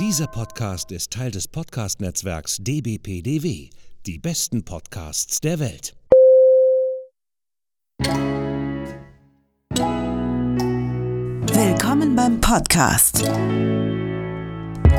[0.00, 3.70] Dieser Podcast ist Teil des Podcast-Netzwerks dbpdw.
[4.06, 5.94] Die besten Podcasts der Welt.
[11.52, 13.22] Willkommen beim Podcast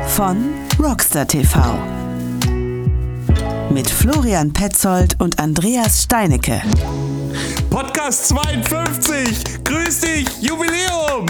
[0.06, 1.78] von Rockstar TV
[3.70, 6.62] mit Florian Petzold und Andreas Steinecke.
[7.68, 9.62] Podcast 52!
[9.62, 10.26] Grüß dich!
[10.40, 11.26] Jubiläum!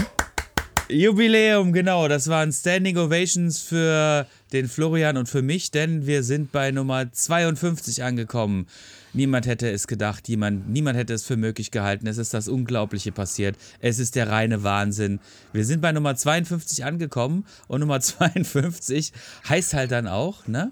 [0.89, 2.07] Jubiläum, genau.
[2.07, 7.11] Das waren Standing Ovations für den Florian und für mich, denn wir sind bei Nummer
[7.11, 8.67] 52 angekommen.
[9.11, 12.07] Niemand hätte es gedacht, jemand, niemand hätte es für möglich gehalten.
[12.07, 13.57] Es ist das Unglaubliche passiert.
[13.81, 15.19] Es ist der reine Wahnsinn.
[15.51, 19.11] Wir sind bei Nummer 52 angekommen und Nummer 52
[19.49, 20.71] heißt halt dann auch, ne?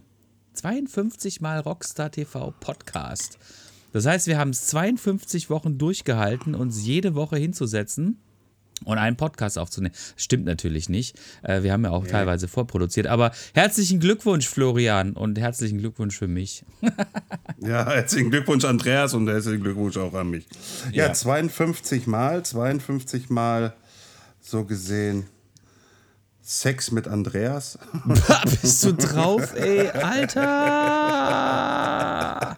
[0.53, 3.37] 52 mal Rockstar TV Podcast.
[3.91, 8.17] Das heißt, wir haben es 52 Wochen durchgehalten, uns jede Woche hinzusetzen
[8.83, 9.95] und einen Podcast aufzunehmen.
[10.17, 11.17] Stimmt natürlich nicht.
[11.43, 12.11] Äh, wir haben ja auch ja.
[12.11, 13.07] teilweise vorproduziert.
[13.07, 16.65] Aber herzlichen Glückwunsch, Florian, und herzlichen Glückwunsch für mich.
[17.59, 20.45] ja, herzlichen Glückwunsch, Andreas, und herzlichen Glückwunsch auch an mich.
[20.91, 23.73] Ja, ja 52 Mal, 52 Mal
[24.41, 25.25] so gesehen
[26.47, 27.79] Sex mit Andreas.
[28.61, 30.43] Bist du drauf, ey, Alter!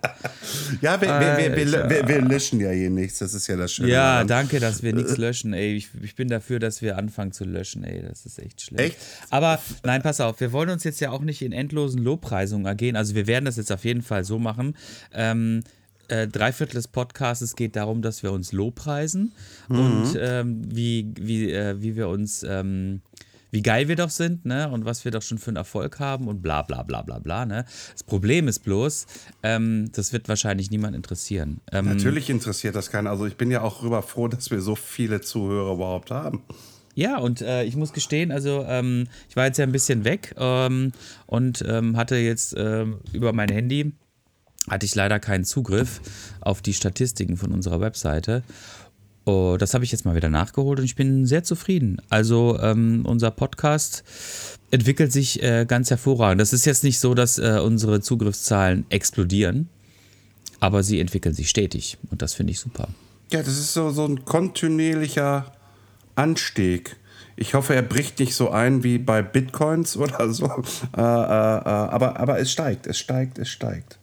[0.81, 3.89] Ja, wir, wir, wir, wir, löschen ja hier nichts, das ist ja das Schöne.
[3.89, 5.75] Ja, danke, dass wir nichts löschen, ey.
[5.75, 8.03] Ich, ich, bin dafür, dass wir anfangen zu löschen, ey.
[8.07, 8.95] Das ist echt schlecht.
[8.95, 8.97] Echt?
[9.29, 12.95] Aber nein, pass auf, wir wollen uns jetzt ja auch nicht in endlosen Lobpreisungen ergehen.
[12.95, 14.75] Also wir werden das jetzt auf jeden Fall so machen.
[15.13, 15.63] Ähm,
[16.07, 19.33] äh, Dreiviertel des Podcasts geht darum, dass wir uns lobpreisen
[19.67, 19.79] mhm.
[19.79, 23.01] und ähm, wie, wie, äh, wie wir uns ähm,
[23.51, 24.69] wie geil wir doch sind, ne?
[24.69, 27.45] Und was wir doch schon für einen Erfolg haben und bla bla bla bla bla,
[27.45, 27.65] ne?
[27.93, 29.07] Das Problem ist bloß,
[29.43, 31.61] ähm, das wird wahrscheinlich niemand interessieren.
[31.71, 33.09] Ähm, Natürlich interessiert das keiner.
[33.09, 36.43] Also ich bin ja auch rüber froh, dass wir so viele Zuhörer überhaupt haben.
[36.95, 40.33] Ja, und äh, ich muss gestehen, also ähm, ich war jetzt ja ein bisschen weg
[40.35, 40.93] ähm,
[41.27, 43.93] und ähm, hatte jetzt ähm, über mein Handy
[44.69, 46.01] hatte ich leider keinen Zugriff
[46.41, 48.43] auf die Statistiken von unserer Webseite.
[49.27, 52.01] Oh, das habe ich jetzt mal wieder nachgeholt und ich bin sehr zufrieden.
[52.07, 54.05] Also ähm, unser Podcast
[54.71, 56.39] entwickelt sich äh, ganz hervorragend.
[56.39, 59.67] Das ist jetzt nicht so, dass äh, unsere Zugriffszahlen explodieren,
[60.61, 62.87] aber sie entwickeln sich stetig und das finde ich super.
[63.29, 65.51] Ja, das ist so, so ein kontinuierlicher
[66.15, 66.95] Anstieg.
[67.35, 70.45] Ich hoffe, er bricht nicht so ein wie bei Bitcoins oder so.
[70.95, 73.96] Äh, äh, äh aber, aber es steigt, es steigt, es steigt.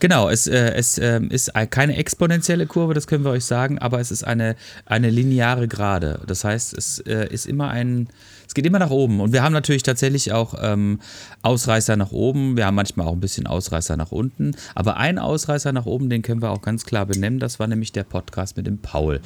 [0.00, 4.00] Genau, es, äh, es äh, ist keine exponentielle Kurve, das können wir euch sagen, aber
[4.00, 6.20] es ist eine, eine lineare Gerade.
[6.26, 8.08] Das heißt, es äh, ist immer ein,
[8.46, 9.20] es geht immer nach oben.
[9.20, 11.00] Und wir haben natürlich tatsächlich auch ähm,
[11.42, 15.72] Ausreißer nach oben, wir haben manchmal auch ein bisschen Ausreißer nach unten, aber ein Ausreißer
[15.72, 18.66] nach oben, den können wir auch ganz klar benennen, das war nämlich der Podcast mit
[18.66, 19.20] dem Paul.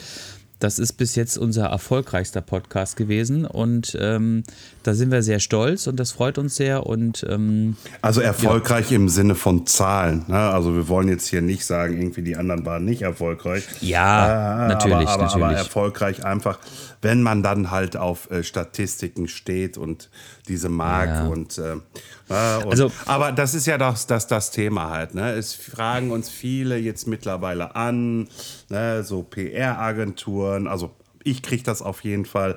[0.60, 4.44] Das ist bis jetzt unser erfolgreichster Podcast gewesen und ähm,
[4.82, 6.86] da sind wir sehr stolz und das freut uns sehr.
[6.86, 8.96] Und, ähm, also erfolgreich ja.
[8.96, 10.24] im Sinne von Zahlen.
[10.28, 10.38] Ne?
[10.38, 13.64] Also wir wollen jetzt hier nicht sagen, irgendwie die anderen waren nicht erfolgreich.
[13.80, 15.44] Ja, äh, natürlich, aber, aber, natürlich.
[15.44, 16.58] Aber erfolgreich einfach,
[17.02, 20.10] wenn man dann halt auf äh, Statistiken steht und
[20.48, 21.26] diese mag ja.
[21.26, 21.82] und, äh, und,
[22.28, 25.14] also, aber das ist ja das, das, das Thema halt.
[25.14, 25.32] Ne?
[25.32, 28.28] Es fragen uns viele jetzt mittlerweile an,
[28.68, 29.02] ne?
[29.02, 32.56] so PR-Agenturen, also ich kriege das auf jeden Fall.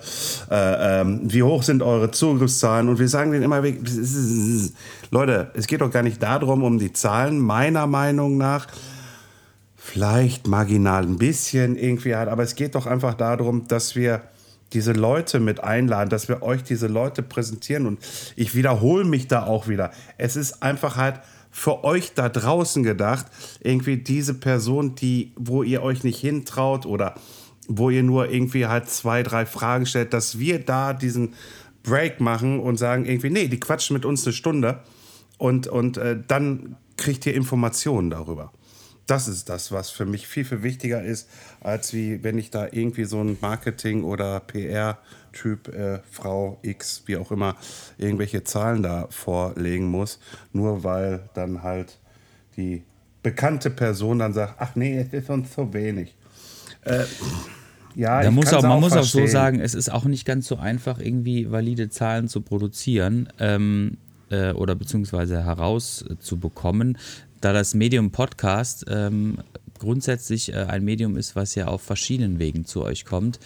[0.49, 2.87] Äh, ähm, wie hoch sind eure Zugriffszahlen?
[2.87, 3.61] Und wir sagen denen immer,
[5.11, 8.67] Leute, es geht doch gar nicht darum, um die Zahlen, meiner Meinung nach.
[9.75, 14.21] Vielleicht marginal ein bisschen irgendwie halt, aber es geht doch einfach darum, dass wir
[14.73, 17.85] diese Leute mit einladen, dass wir euch diese Leute präsentieren.
[17.85, 17.99] Und
[18.35, 19.91] ich wiederhole mich da auch wieder.
[20.17, 21.19] Es ist einfach halt
[21.51, 23.27] für euch da draußen gedacht,
[23.61, 27.15] irgendwie diese Person, die, wo ihr euch nicht hintraut oder
[27.67, 31.33] wo ihr nur irgendwie halt zwei, drei Fragen stellt, dass wir da diesen
[31.83, 34.79] Break machen und sagen irgendwie, nee, die quatschen mit uns eine Stunde
[35.37, 38.51] und, und äh, dann kriegt ihr Informationen darüber.
[39.05, 41.29] Das ist das, was für mich viel, viel wichtiger ist,
[41.61, 47.17] als wie wenn ich da irgendwie so ein Marketing- oder PR-Typ, äh, Frau X, wie
[47.17, 47.55] auch immer,
[47.97, 50.19] irgendwelche Zahlen da vorlegen muss,
[50.53, 51.99] nur weil dann halt
[52.55, 52.83] die
[53.23, 56.15] bekannte Person dann sagt, ach nee, es ist uns zu wenig.
[56.83, 57.03] Äh,
[57.95, 59.23] ja, muss auch, man auch muss verstehen.
[59.23, 63.29] auch so sagen, es ist auch nicht ganz so einfach, irgendwie valide Zahlen zu produzieren
[63.39, 63.97] ähm,
[64.29, 66.97] äh, oder beziehungsweise herauszubekommen,
[67.43, 69.37] da das Medium Podcast ähm,
[69.79, 73.39] grundsätzlich äh, ein Medium ist, was ja auf verschiedenen Wegen zu euch kommt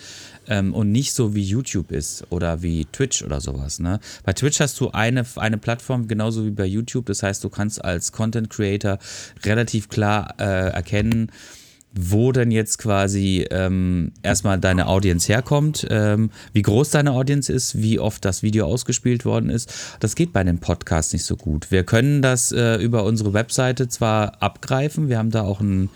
[0.47, 3.79] ähm, und nicht so wie YouTube ist oder wie Twitch oder sowas.
[3.79, 3.99] Ne?
[4.23, 7.83] Bei Twitch hast du eine, eine Plattform genauso wie bei YouTube, das heißt, du kannst
[7.83, 8.99] als Content Creator
[9.44, 11.31] relativ klar äh, erkennen,
[11.94, 17.81] wo denn jetzt quasi ähm, erstmal deine Audience herkommt, ähm, wie groß deine Audience ist,
[17.81, 19.74] wie oft das Video ausgespielt worden ist.
[20.00, 21.72] Das geht bei dem Podcast nicht so gut.
[21.72, 25.89] Wir können das äh, über unsere Webseite zwar abgreifen, wir haben da auch ein,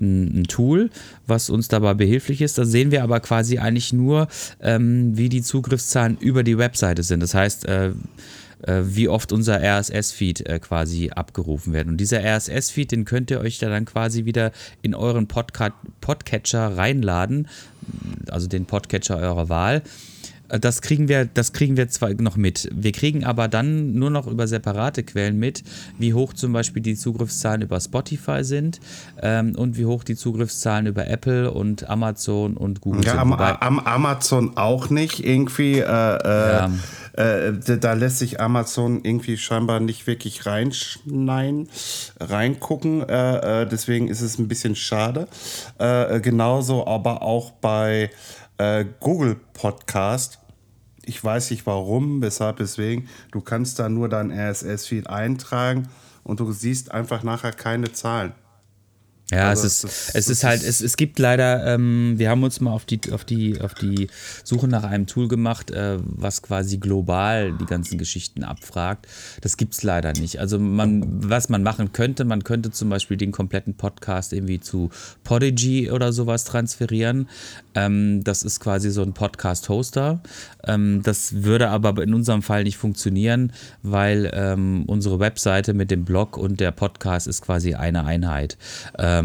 [0.00, 0.90] ein, Tool,
[1.26, 2.56] was uns dabei behilflich ist.
[2.56, 4.28] Da sehen wir aber quasi eigentlich nur,
[4.60, 7.20] ähm, wie die Zugriffszahlen über die Webseite sind.
[7.20, 7.90] Das heißt, äh,
[8.66, 11.88] wie oft unser RSS-Feed äh, quasi abgerufen wird.
[11.88, 16.76] Und dieser RSS-Feed, den könnt ihr euch da dann quasi wieder in euren Podca Podcatcher
[16.76, 17.48] reinladen,
[18.30, 19.82] also den Podcatcher eurer Wahl.
[20.52, 22.68] Äh, das kriegen wir, das kriegen wir zwar noch mit.
[22.72, 25.64] Wir kriegen aber dann nur noch über separate Quellen mit,
[25.98, 28.80] wie hoch zum Beispiel die Zugriffszahlen über Spotify sind
[29.20, 33.20] ähm, und wie hoch die Zugriffszahlen über Apple und Amazon und Google ja, sind.
[33.20, 35.78] Am, am Amazon auch nicht irgendwie.
[35.78, 36.70] Äh, äh, ja
[37.14, 41.68] äh, da lässt sich Amazon irgendwie scheinbar nicht wirklich reinschneiden,
[42.18, 43.06] reingucken.
[43.06, 45.28] Äh, äh, deswegen ist es ein bisschen schade.
[45.78, 48.10] Genauso aber auch bei
[49.00, 50.41] Google Podcast.
[51.04, 53.08] Ich weiß nicht warum, weshalb, deswegen.
[53.32, 55.88] Du kannst da nur dein RSS-Feed eintragen
[56.24, 58.32] und du siehst einfach nachher keine Zahlen.
[59.32, 62.42] Ja, also es ist, das, es ist halt, es, es gibt leider, ähm, wir haben
[62.42, 64.08] uns mal auf die, auf, die, auf die
[64.44, 69.06] Suche nach einem Tool gemacht, äh, was quasi global die ganzen Geschichten abfragt.
[69.40, 70.38] Das gibt es leider nicht.
[70.38, 74.90] Also man, was man machen könnte, man könnte zum Beispiel den kompletten Podcast irgendwie zu
[75.24, 77.28] Podigy oder sowas transferieren.
[77.74, 80.20] Ähm, das ist quasi so ein Podcast-Hoster.
[80.64, 83.52] Ähm, das würde aber in unserem Fall nicht funktionieren,
[83.82, 88.58] weil ähm, unsere Webseite mit dem Blog und der Podcast ist quasi eine Einheit.
[88.98, 89.21] Ähm,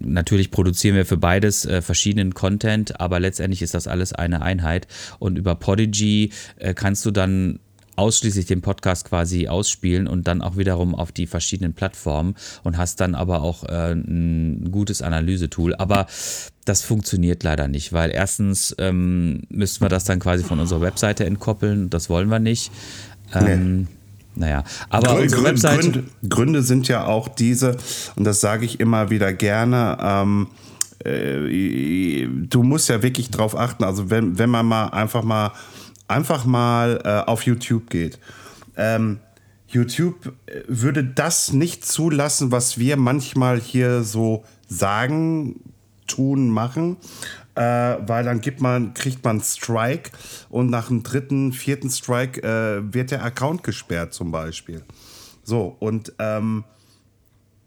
[0.00, 4.86] natürlich produzieren wir für beides äh, verschiedenen Content, aber letztendlich ist das alles eine Einheit.
[5.18, 7.60] Und über Podigy äh, kannst du dann
[7.96, 12.34] ausschließlich den Podcast quasi ausspielen und dann auch wiederum auf die verschiedenen Plattformen
[12.64, 15.74] und hast dann aber auch äh, ein gutes Analysetool.
[15.76, 16.06] Aber
[16.64, 21.24] das funktioniert leider nicht, weil erstens ähm, müssten wir das dann quasi von unserer Webseite
[21.24, 21.90] entkoppeln.
[21.90, 22.72] Das wollen wir nicht.
[23.32, 23.86] Ähm, nee.
[24.36, 25.80] Naja, aber Gründe, unsere Webseite.
[25.80, 27.76] Gründe, Gründe, sind ja auch diese,
[28.16, 29.96] und das sage ich immer wieder gerne.
[30.00, 30.48] Ähm,
[31.04, 33.84] äh, du musst ja wirklich drauf achten.
[33.84, 35.52] Also wenn, wenn man mal einfach mal
[36.08, 38.18] einfach mal äh, auf YouTube geht.
[38.76, 39.20] Ähm,
[39.68, 45.60] YouTube äh, würde das nicht zulassen, was wir manchmal hier so sagen,
[46.06, 46.96] tun, machen.
[47.56, 47.62] Äh,
[48.06, 50.10] weil dann gibt man, kriegt man Strike
[50.50, 54.82] und nach dem dritten, vierten Strike äh, wird der Account gesperrt zum Beispiel.
[55.44, 56.64] So, und ähm,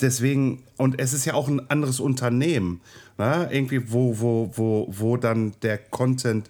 [0.01, 2.81] deswegen, und es ist ja auch ein anderes Unternehmen,
[3.17, 3.47] ne?
[3.51, 6.49] irgendwie, wo, wo, wo, wo dann der Content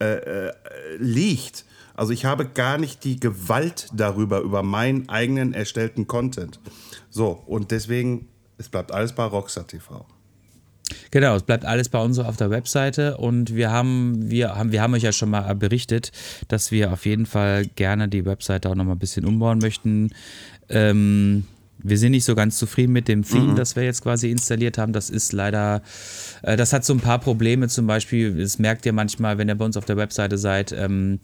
[0.00, 0.52] äh, äh,
[0.98, 1.64] liegt.
[1.94, 6.60] Also ich habe gar nicht die Gewalt darüber, über meinen eigenen erstellten Content.
[7.10, 10.06] So, und deswegen, es bleibt alles bei Rockstar TV.
[11.10, 14.82] Genau, es bleibt alles bei uns auf der Webseite und wir haben, wir haben, wir
[14.82, 16.12] haben euch ja schon mal berichtet,
[16.48, 20.10] dass wir auf jeden Fall gerne die Webseite auch noch mal ein bisschen umbauen möchten.
[20.68, 21.44] Ähm,
[21.80, 23.56] wir sind nicht so ganz zufrieden mit dem Theme, mhm.
[23.56, 24.92] das wir jetzt quasi installiert haben.
[24.92, 25.82] Das ist leider,
[26.42, 27.68] äh, das hat so ein paar Probleme.
[27.68, 30.72] Zum Beispiel, das merkt ihr manchmal, wenn ihr bei uns auf der Webseite seid.
[30.72, 31.20] Ähm,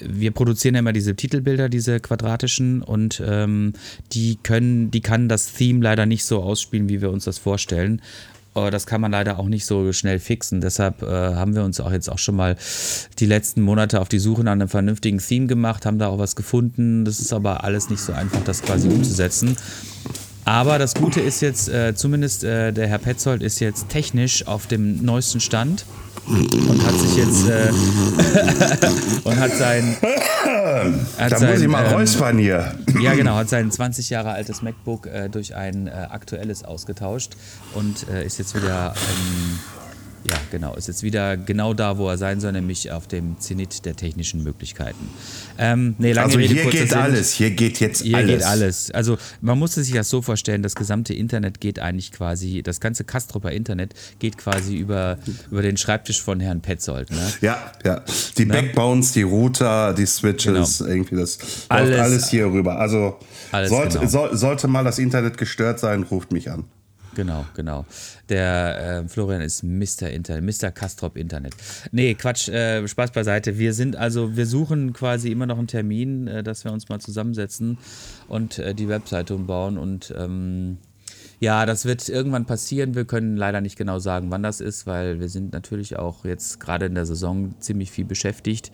[0.00, 3.72] wir produzieren ja immer diese Titelbilder, diese quadratischen, und ähm,
[4.12, 8.00] die können, die kann das Theme leider nicht so ausspielen, wie wir uns das vorstellen.
[8.58, 10.60] Aber das kann man leider auch nicht so schnell fixen.
[10.60, 12.56] Deshalb äh, haben wir uns auch jetzt auch schon mal
[13.18, 16.36] die letzten Monate auf die Suche nach einem vernünftigen Theme gemacht, haben da auch was
[16.36, 17.04] gefunden.
[17.04, 19.56] Das ist aber alles nicht so einfach, das quasi umzusetzen.
[20.48, 24.66] Aber das Gute ist jetzt, äh, zumindest äh, der Herr Petzold ist jetzt technisch auf
[24.66, 25.84] dem neuesten Stand
[26.26, 27.68] und hat sich jetzt äh,
[29.24, 29.94] und hat sein
[31.18, 32.74] hat da sein, muss ich mal ähm, räuspern hier.
[32.98, 37.32] Ja, genau, hat sein 20 Jahre altes MacBook äh, durch ein äh, aktuelles ausgetauscht
[37.74, 39.58] und äh, ist jetzt wieder ähm,
[40.30, 40.74] ja, genau.
[40.74, 44.42] Ist jetzt wieder genau da, wo er sein soll, nämlich auf dem Zenit der technischen
[44.42, 45.08] Möglichkeiten.
[45.58, 46.98] Ähm, nee, also hier geht Sinn.
[46.98, 47.32] alles.
[47.32, 48.28] Hier geht jetzt hier alles.
[48.28, 48.90] Hier geht alles.
[48.90, 53.04] Also man musste sich das so vorstellen, das gesamte Internet geht eigentlich quasi, das ganze
[53.04, 55.18] Kastropper Internet geht quasi über,
[55.50, 57.10] über den Schreibtisch von Herrn Petzold.
[57.10, 57.32] Ne?
[57.40, 58.02] Ja, ja.
[58.36, 58.52] Die ne?
[58.52, 60.90] Backbones, die Router, die Switches, genau.
[60.90, 62.78] irgendwie das alles, alles hier rüber.
[62.78, 63.18] Also
[63.50, 64.10] sollte, genau.
[64.10, 66.64] so, sollte mal das Internet gestört sein, ruft mich an.
[67.18, 67.84] Genau, genau.
[68.28, 70.08] Der äh, Florian ist Mr.
[70.08, 70.70] Internet, Mr.
[70.70, 71.52] Kastrop Internet.
[71.90, 73.58] Nee, Quatsch, äh, Spaß beiseite.
[73.58, 77.00] Wir sind also, wir suchen quasi immer noch einen Termin, äh, dass wir uns mal
[77.00, 77.76] zusammensetzen
[78.28, 80.78] und äh, die Webseite umbauen und ähm,
[81.40, 82.94] ja, das wird irgendwann passieren.
[82.94, 86.60] Wir können leider nicht genau sagen, wann das ist, weil wir sind natürlich auch jetzt
[86.60, 88.70] gerade in der Saison ziemlich viel beschäftigt.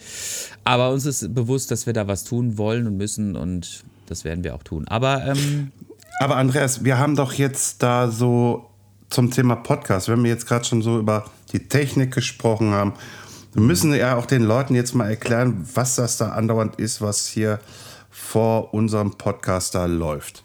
[0.65, 4.45] Aber uns ist bewusst, dass wir da was tun wollen und müssen und das werden
[4.45, 4.87] wir auch tun.
[4.87, 5.73] Aber ähm,
[6.21, 8.71] aber Andreas, wir haben doch jetzt da so
[9.11, 12.95] zum Thema Podcast, wenn wir jetzt gerade schon so über die Technik gesprochen haben,
[13.53, 17.27] wir müssen ja auch den Leuten jetzt mal erklären, was das da andauernd ist, was
[17.27, 17.61] hier
[18.11, 20.43] vor unserem Podcast da läuft.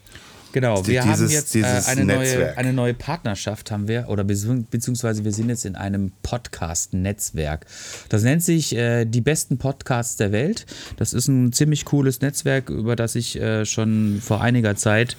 [0.51, 5.23] Genau, wir dieses, haben jetzt äh, eine, neue, eine neue Partnerschaft haben wir, oder beziehungsweise
[5.23, 7.65] wir sind jetzt in einem Podcast-Netzwerk.
[8.09, 10.65] Das nennt sich äh, die besten Podcasts der Welt.
[10.97, 15.15] Das ist ein ziemlich cooles Netzwerk, über das ich äh, schon vor einiger Zeit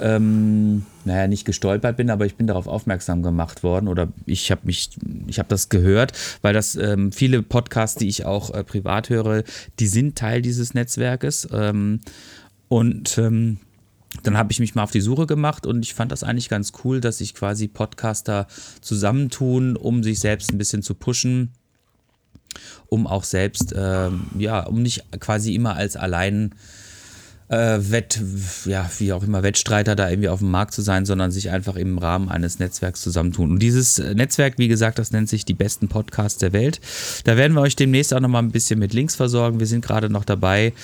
[0.00, 4.62] ähm, naja, nicht gestolpert bin, aber ich bin darauf aufmerksam gemacht worden oder ich habe
[4.64, 4.90] mich,
[5.26, 6.12] ich habe das gehört,
[6.42, 9.44] weil das ähm, viele Podcasts, die ich auch äh, privat höre,
[9.78, 11.48] die sind Teil dieses Netzwerkes.
[11.52, 12.00] Ähm,
[12.68, 13.58] und ähm,
[14.22, 16.72] dann habe ich mich mal auf die Suche gemacht und ich fand das eigentlich ganz
[16.84, 18.46] cool, dass sich quasi Podcaster
[18.80, 21.52] zusammentun, um sich selbst ein bisschen zu pushen,
[22.88, 26.87] um auch selbst, ähm, ja, um nicht quasi immer als allein äh,
[27.50, 28.20] Wett,
[28.66, 31.76] ja, wie auch immer, Wettstreiter da irgendwie auf dem Markt zu sein, sondern sich einfach
[31.76, 33.52] im Rahmen eines Netzwerks zusammentun.
[33.52, 36.80] Und dieses Netzwerk, wie gesagt, das nennt sich die besten Podcasts der Welt.
[37.24, 39.60] Da werden wir euch demnächst auch nochmal ein bisschen mit Links versorgen.
[39.60, 40.74] Wir sind gerade noch dabei,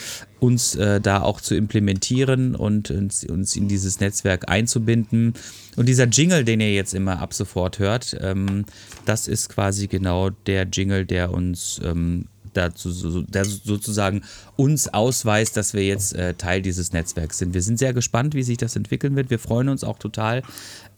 [0.41, 5.35] uns äh, da auch zu implementieren und uns, uns, in dieses Netzwerk einzubinden.
[5.77, 8.65] Und dieser Jingle, den ihr jetzt immer ab sofort hört, ähm,
[9.05, 12.27] das ist quasi genau der Jingle, der uns ähm,
[12.57, 14.23] dazu, der sozusagen
[14.57, 17.55] uns ausweist, dass wir jetzt äh, Teil dieses Netzwerks sind.
[17.55, 19.31] Wir sind sehr gespannt, wie sich das entwickeln wird.
[19.31, 20.43] Wir freuen uns auch total.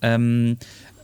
[0.02, 0.58] Ähm,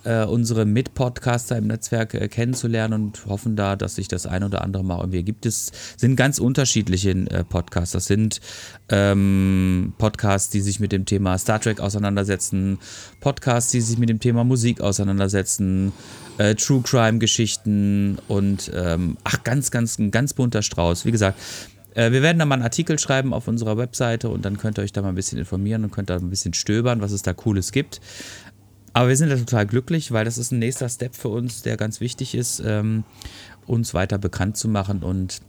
[0.05, 4.63] äh, unsere Mitpodcaster im Netzwerk äh, kennenzulernen und hoffen da, dass sich das ein oder
[4.63, 5.47] andere mal irgendwie ergibt.
[5.47, 7.93] Es sind ganz unterschiedliche äh, Podcasts.
[7.93, 8.41] Das sind
[8.89, 12.79] ähm, Podcasts, die sich mit dem Thema Star Trek auseinandersetzen,
[13.21, 15.93] Podcasts, die sich mit dem Thema Musik auseinandersetzen,
[16.39, 21.05] äh, True Crime Geschichten und ähm, ach, ganz, ganz, ein ganz bunter Strauß.
[21.05, 21.39] Wie gesagt,
[21.95, 24.83] äh, wir werden da mal einen Artikel schreiben auf unserer Webseite und dann könnt ihr
[24.83, 27.35] euch da mal ein bisschen informieren und könnt da ein bisschen stöbern, was es da
[27.35, 28.01] Cooles gibt.
[28.93, 31.77] Aber wir sind da total glücklich, weil das ist ein nächster Step für uns, der
[31.77, 33.05] ganz wichtig ist, ähm,
[33.67, 35.03] uns weiter bekannt zu machen.
[35.03, 35.41] Und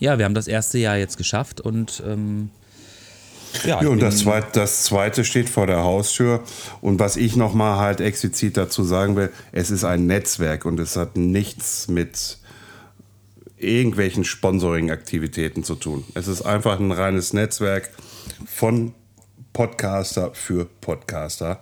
[0.00, 2.50] ja, wir haben das erste Jahr jetzt geschafft und ähm,
[3.64, 6.42] ja, ja, und das zweite, das zweite steht vor der Haustür.
[6.80, 10.96] Und was ich nochmal halt explizit dazu sagen will, es ist ein Netzwerk und es
[10.96, 12.38] hat nichts mit
[13.56, 16.04] irgendwelchen Sponsoring-Aktivitäten zu tun.
[16.14, 17.88] Es ist einfach ein reines Netzwerk
[18.46, 18.92] von
[19.52, 21.58] Podcaster für Podcaster.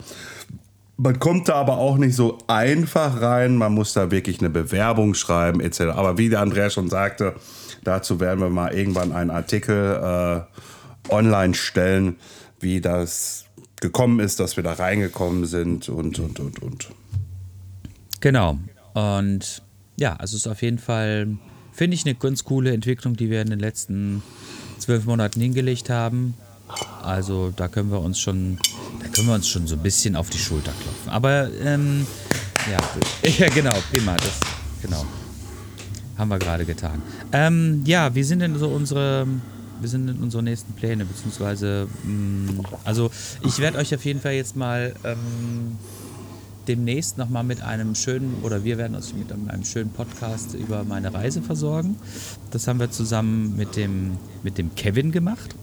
[0.97, 3.57] Man kommt da aber auch nicht so einfach rein.
[3.57, 5.81] Man muss da wirklich eine Bewerbung schreiben, etc.
[5.95, 7.35] Aber wie der Andrea schon sagte,
[7.83, 12.17] dazu werden wir mal irgendwann einen Artikel äh, online stellen,
[12.61, 13.47] wie das
[13.81, 16.89] gekommen ist, dass wir da reingekommen sind und, und, und, und.
[18.21, 18.59] Genau.
[18.95, 19.63] Und
[19.97, 21.37] ja, also es ist auf jeden Fall,
[21.73, 24.23] finde ich, eine ganz coole Entwicklung, die wir in den letzten
[24.79, 26.35] zwölf Monaten hingelegt haben.
[27.03, 28.59] Also da können wir uns schon,
[29.01, 31.11] da können wir uns schon so ein bisschen auf die Schulter klopfen.
[31.11, 32.07] Aber ähm,
[32.71, 32.79] ja,
[33.39, 34.41] ja, genau, prima, das
[34.81, 35.05] genau
[36.17, 37.03] haben wir gerade getan.
[37.33, 39.27] Ähm, ja, wie sind denn so unsere,
[39.81, 43.11] wie sind denn unsere nächsten Pläne beziehungsweise, mh, mm, also
[43.43, 45.79] ich werde euch auf jeden Fall jetzt mal ähm,
[46.69, 51.13] demnächst nochmal mit einem schönen, oder wir werden uns mit einem schönen Podcast über meine
[51.13, 51.97] Reise versorgen.
[52.51, 55.55] Das haben wir zusammen mit dem, mit dem Kevin gemacht.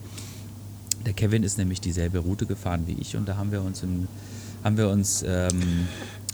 [1.05, 4.07] Der Kevin ist nämlich dieselbe Route gefahren wie ich und da haben wir uns, in,
[4.63, 5.87] haben wir uns ähm,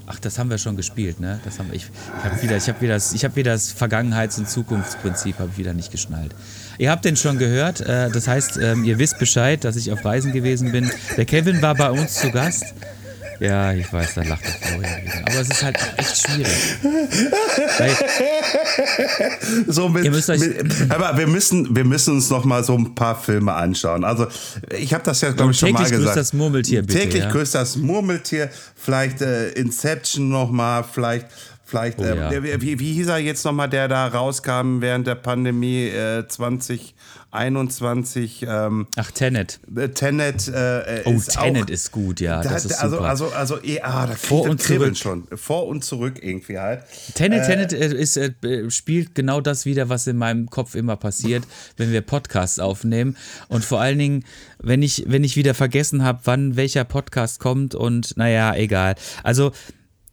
[0.09, 1.41] Ach, das haben wir schon gespielt, ne?
[1.43, 4.39] Das haben, ich ich habe wieder, ich habe wieder, das, ich habe wieder das Vergangenheits-
[4.39, 6.33] und Zukunftsprinzip habe ich wieder nicht geschnallt.
[6.77, 7.81] Ihr habt den schon gehört.
[7.81, 10.89] Äh, das heißt, ähm, ihr wisst Bescheid, dass ich auf Reisen gewesen bin.
[11.17, 12.73] Der Kevin war bei uns zu Gast.
[13.39, 15.21] Ja, ich weiß, da lacht der Florian wieder.
[15.27, 16.77] Aber es ist halt echt schwierig.
[19.67, 23.53] so mit, mit, aber wir müssen, wir müssen uns noch mal so ein paar Filme
[23.53, 24.03] anschauen.
[24.03, 24.27] Also
[24.77, 25.91] ich habe das ja, glaube ich, schon mal gesagt.
[25.91, 26.99] Täglich grüßt das Murmeltier, bitte.
[26.99, 27.31] Täglich ja?
[27.31, 28.49] grüßt das Murmeltier.
[28.75, 31.27] Vielleicht äh, Inception noch mal, vielleicht
[31.67, 32.31] Vielleicht, oh, äh, ja.
[32.61, 38.45] wie, wie hieß er jetzt nochmal, der da rauskam während der Pandemie äh, 2021?
[38.47, 39.59] Ähm, Ach, Tenet.
[39.75, 42.41] Äh, Tenet äh, Oh, ist Tenet auch, ist gut, ja.
[42.41, 43.09] Da, das ist also, super.
[43.09, 44.95] Also, also, eh, ah, da Vor und zurück.
[44.95, 45.27] schon.
[45.35, 46.83] Vor und zurück irgendwie halt.
[47.15, 48.17] Tenet, äh, Tenet äh, ist,
[48.73, 51.43] spielt genau das wieder, was in meinem Kopf immer passiert,
[51.75, 53.17] wenn wir Podcasts aufnehmen.
[53.49, 54.23] Und vor allen Dingen,
[54.59, 58.95] wenn ich, wenn ich wieder vergessen habe, wann welcher Podcast kommt und naja, egal.
[59.23, 59.51] Also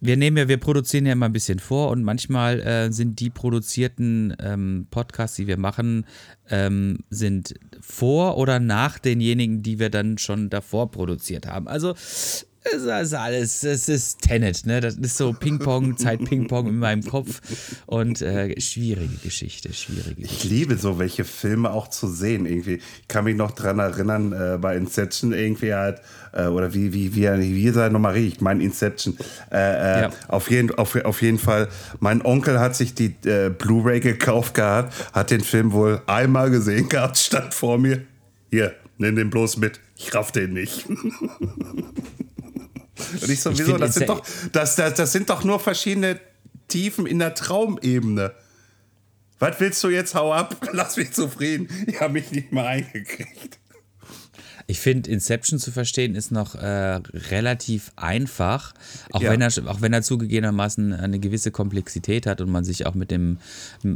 [0.01, 3.31] wir nehmen ja, wir produzieren ja immer ein bisschen vor und manchmal äh, sind die
[3.31, 6.05] produzierten ähm, Podcasts, die wir machen,
[6.51, 11.69] ähm, sind vor oder nach denjenigen, die wir dann schon davor produziert haben.
[11.69, 11.95] Also
[12.67, 14.81] Es ist alles, es ist Tenet, ne?
[14.81, 17.43] Das ist so Ping-Pong, Zeit Ping-Pong in meinem Kopf.
[17.85, 20.47] Und äh, schwierige Geschichte, schwierige Geschichte.
[20.47, 22.47] Ich liebe so welche Filme auch zu sehen.
[22.47, 22.81] Irgendwie.
[23.03, 26.01] Ich kann mich noch dran erinnern, äh, bei Inception irgendwie halt,
[26.33, 29.19] äh, oder wie, wie, wie, wie er nochmal riecht, mein Inception.
[29.53, 30.11] Äh, äh, ja.
[30.29, 31.69] auf, jeden, auf, auf jeden Fall,
[32.01, 36.89] mein Onkel hat sich die äh, Blu-ray gekauft gehabt, hat den Film wohl einmal gesehen
[36.89, 38.03] gehabt, stand vor mir.
[38.51, 39.81] Hier, nimm den bloß mit.
[39.97, 40.87] Ich raff den nicht.
[43.21, 43.59] Und ich so, ich?
[43.59, 46.21] Das sind, doch, das, das, das sind doch nur verschiedene
[46.69, 48.35] Tiefen in der Traumebene.
[49.39, 50.15] Was willst du jetzt?
[50.15, 51.69] Hau ab, lass mich zufrieden.
[51.87, 53.59] Ich habe mich nicht mal eingekriegt.
[54.67, 58.73] Ich finde, Inception zu verstehen ist noch äh, relativ einfach,
[59.13, 59.31] auch, ja.
[59.31, 63.11] wenn er, auch wenn er zugegebenermaßen eine gewisse Komplexität hat und man sich auch mit
[63.11, 63.39] dem,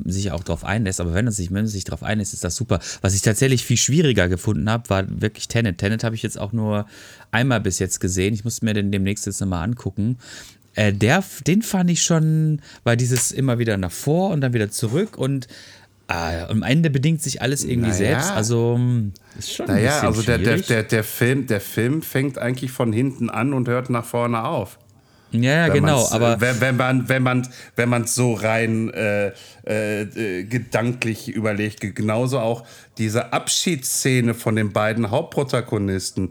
[0.05, 1.01] sich auch darauf einlässt.
[1.01, 2.81] Aber wenn man sich, wenn man sich darauf einlässt, ist das super.
[3.01, 5.79] Was ich tatsächlich viel schwieriger gefunden habe, war wirklich Tenet.
[5.79, 6.87] Tenet habe ich jetzt auch nur
[7.31, 8.35] einmal bis jetzt gesehen.
[8.35, 10.19] Ich musste mir den demnächst jetzt nochmal angucken.
[10.75, 14.71] Äh, der, den fand ich schon, weil dieses immer wieder nach vor und dann wieder
[14.71, 15.49] zurück und
[16.11, 17.95] Ah, am Ende bedingt sich alles irgendwie naja.
[17.95, 18.31] selbst.
[18.31, 22.01] Also hm, ist schon naja, ein bisschen also der, der, der, der, Film, der Film
[22.01, 24.79] fängt eigentlich von hinten an und hört nach vorne auf.
[25.33, 26.09] Ja, ja, genau.
[26.11, 29.33] Aber wenn, wenn man wenn man wenn man so rein äh,
[29.65, 32.65] äh, gedanklich überlegt, genauso auch
[32.97, 36.31] diese Abschiedsszene von den beiden Hauptprotagonisten.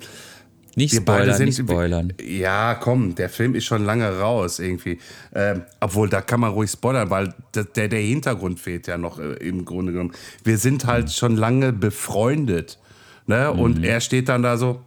[0.78, 2.14] Nicht spoilern, sind, nicht spoilern.
[2.24, 5.00] Ja, komm, der Film ist schon lange raus irgendwie.
[5.34, 9.34] Ähm, obwohl, da kann man ruhig spoilern, weil der, der Hintergrund fehlt ja noch äh,
[9.38, 10.12] im Grunde genommen.
[10.44, 11.10] Wir sind halt mhm.
[11.10, 12.78] schon lange befreundet.
[13.26, 13.52] Ne?
[13.52, 13.60] Mhm.
[13.60, 14.84] Und er steht dann da so,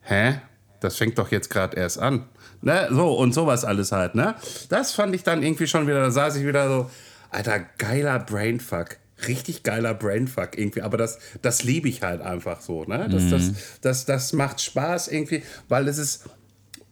[0.00, 0.40] hä?
[0.80, 2.24] Das fängt doch jetzt gerade erst an.
[2.60, 2.88] Ne?
[2.90, 4.16] So und sowas alles halt.
[4.16, 4.34] Ne?
[4.68, 6.90] Das fand ich dann irgendwie schon wieder, da saß ich wieder so,
[7.30, 10.82] alter, geiler Brainfuck richtig geiler Brainfuck irgendwie.
[10.82, 12.84] Aber das, das liebe ich halt einfach so.
[12.84, 13.08] Ne?
[13.10, 13.30] Das, mhm.
[13.30, 16.28] das, das, das macht Spaß irgendwie, weil es ist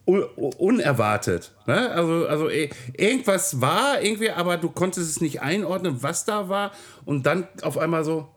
[0.04, 1.52] unerwartet.
[1.66, 1.90] Ne?
[1.90, 6.72] Also, also irgendwas war irgendwie, aber du konntest es nicht einordnen, was da war.
[7.04, 8.28] Und dann auf einmal so,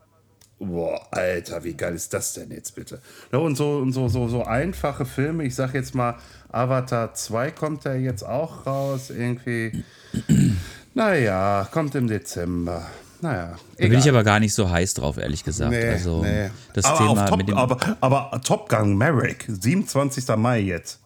[0.59, 3.01] boah, Alter, wie geil ist das denn jetzt bitte?
[3.31, 6.17] Ja, und so, und so, so, so einfache Filme, ich sag jetzt mal,
[6.51, 9.83] Avatar 2 kommt ja jetzt auch raus, irgendwie.
[10.97, 12.85] Naja, kommt im Dezember.
[13.21, 13.55] Naja.
[13.77, 15.71] Da bin ich aber gar nicht so heiß drauf, ehrlich gesagt.
[15.71, 16.49] Nee, also, nee.
[16.73, 20.35] Das aber, Thema Top, mit dem aber, aber Top Gun Merrick, 27.
[20.37, 20.99] Mai jetzt.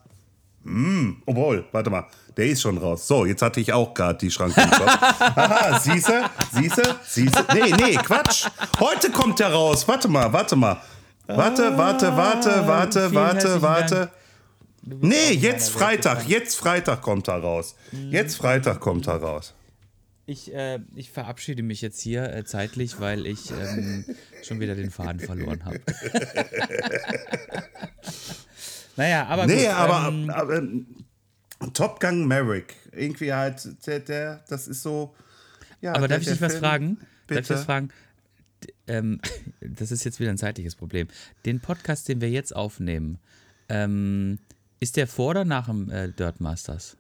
[0.64, 3.08] Hm, obwohl, warte mal, der ist schon raus.
[3.08, 4.98] So, jetzt hatte ich auch gerade die Schranke im Kopf.
[5.20, 7.46] Aha, siehste, siehste, siehste.
[7.54, 8.48] Nee, nee, Quatsch.
[8.80, 9.88] Heute kommt der raus.
[9.88, 10.78] Warte mal, warte mal.
[11.28, 14.10] Warte, warte, warte, warte, warte, warte.
[14.82, 17.76] Nee, jetzt Freitag, jetzt Freitag kommt er raus.
[17.92, 19.54] Jetzt Freitag kommt er raus.
[20.30, 24.06] Ich, äh, ich verabschiede mich jetzt hier äh, zeitlich, weil ich ähm,
[24.44, 25.80] schon wieder den Faden verloren habe.
[28.96, 29.48] naja, aber.
[29.48, 30.86] Nee, gut, aber, ähm, aber ähm,
[31.74, 32.76] Top Gun Merrick.
[32.92, 35.16] Irgendwie halt, der, der, das ist so.
[35.82, 36.98] Ja, aber der, darf ich dich was fragen?
[37.26, 37.42] Bitte?
[37.42, 37.90] Darf ich was fragen?
[38.86, 39.22] Ähm,
[39.62, 41.08] das ist jetzt wieder ein zeitliches Problem.
[41.44, 43.18] Den Podcast, den wir jetzt aufnehmen,
[43.68, 44.38] ähm,
[44.80, 46.98] ist der vor oder nach dem äh, Dirt Masters?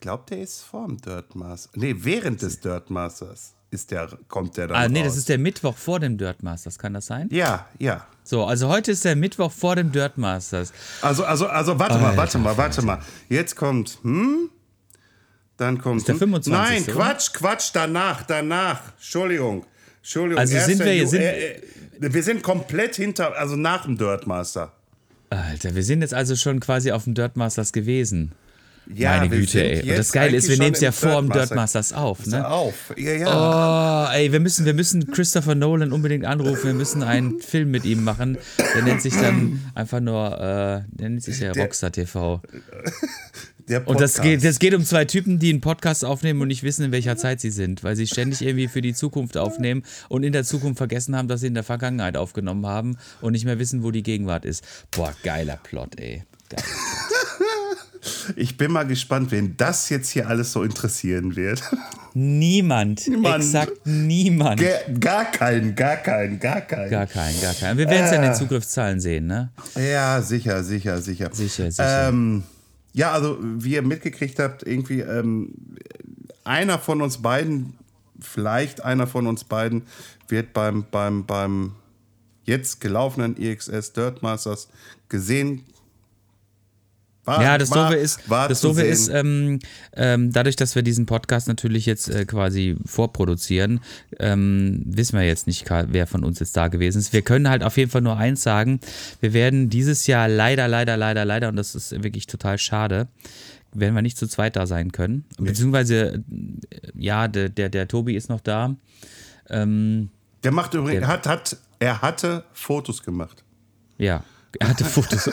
[0.00, 1.68] Ich glaube, der ist vor dem Dirt Master.
[1.74, 4.76] Nee, während des Dirt Masters ist der, kommt der dann.
[4.78, 5.08] Ah, nee, raus.
[5.08, 7.28] das ist der Mittwoch vor dem Dirt Masters, kann das sein?
[7.30, 8.06] Ja, ja.
[8.24, 10.72] So, also heute ist der Mittwoch vor dem Dirt Masters.
[11.02, 12.98] Also, also, also, warte Alter, mal, warte mal, warte mal.
[13.28, 14.48] Jetzt kommt, hm?
[15.58, 15.98] Dann kommt.
[15.98, 16.50] Ist der 25.
[16.50, 16.92] Nein, oder?
[16.94, 18.94] Quatsch, Quatsch, danach, danach.
[18.96, 19.66] Entschuldigung.
[19.98, 20.38] Entschuldigung.
[20.38, 21.62] Also sind wir, sind, äh, äh,
[21.98, 24.72] wir sind komplett hinter, also nach dem Dirt Master.
[25.28, 28.32] Alter, wir sind jetzt also schon quasi auf dem Dirt Masters gewesen.
[28.94, 29.90] Ja, Meine Güte, ey.
[29.90, 32.46] Und das Geile ist, wir nehmen es ja vor dem Dirt Masters auf, ne?
[32.48, 34.08] Auf, ja, ja.
[34.08, 36.64] Oh, ey, wir müssen, wir müssen Christopher Nolan unbedingt anrufen.
[36.64, 38.38] Wir müssen einen Film mit ihm machen.
[38.74, 42.42] Der nennt sich dann einfach nur, äh, der nennt sich ja Rockstar TV.
[43.84, 46.84] Und das geht, das geht um zwei Typen, die einen Podcast aufnehmen und nicht wissen,
[46.84, 50.32] in welcher Zeit sie sind, weil sie ständig irgendwie für die Zukunft aufnehmen und in
[50.32, 53.84] der Zukunft vergessen haben, dass sie in der Vergangenheit aufgenommen haben und nicht mehr wissen,
[53.84, 54.64] wo die Gegenwart ist.
[54.90, 56.24] Boah, geiler Plot, ey.
[56.48, 57.09] Geiler Plot.
[58.36, 61.62] Ich bin mal gespannt, wen das jetzt hier alles so interessieren wird.
[62.14, 63.06] Niemand.
[63.06, 63.44] niemand.
[63.44, 64.60] Exakt niemand.
[64.60, 66.90] Gar, gar keinen, gar keinen, gar keinen.
[66.90, 67.78] Gar keinen, gar keinen.
[67.78, 68.36] Wir werden es äh, ja in den äh.
[68.36, 69.50] Zugriffszahlen sehen, ne?
[69.76, 71.30] Ja, sicher, sicher, sicher.
[71.32, 72.08] Sicher, sicher.
[72.08, 72.42] Ähm,
[72.92, 75.54] ja, also wie ihr mitgekriegt habt, irgendwie ähm,
[76.44, 77.74] einer von uns beiden,
[78.20, 79.82] vielleicht einer von uns beiden,
[80.28, 81.72] wird beim, beim, beim
[82.44, 84.68] jetzt gelaufenen EXS Dirt Masters
[85.08, 85.64] gesehen
[87.24, 89.58] War, ja, das war, Doofe ist, das Doofe ist ähm,
[89.94, 93.80] ähm, dadurch, dass wir diesen Podcast natürlich jetzt äh, quasi vorproduzieren,
[94.18, 97.12] ähm, wissen wir jetzt nicht, wer von uns jetzt da gewesen ist.
[97.12, 98.80] Wir können halt auf jeden Fall nur eins sagen.
[99.20, 103.06] Wir werden dieses Jahr leider, leider, leider, leider, und das ist wirklich total schade,
[103.74, 105.24] werden wir nicht zu zweit da sein können.
[105.38, 106.22] Beziehungsweise, äh,
[106.94, 108.74] ja, der, der, der Tobi ist noch da.
[109.50, 110.08] Ähm,
[110.42, 113.44] der macht übrigens, der, hat, hat, er hatte Fotos gemacht.
[113.98, 114.24] Ja,
[114.58, 115.30] er hatte Fotos.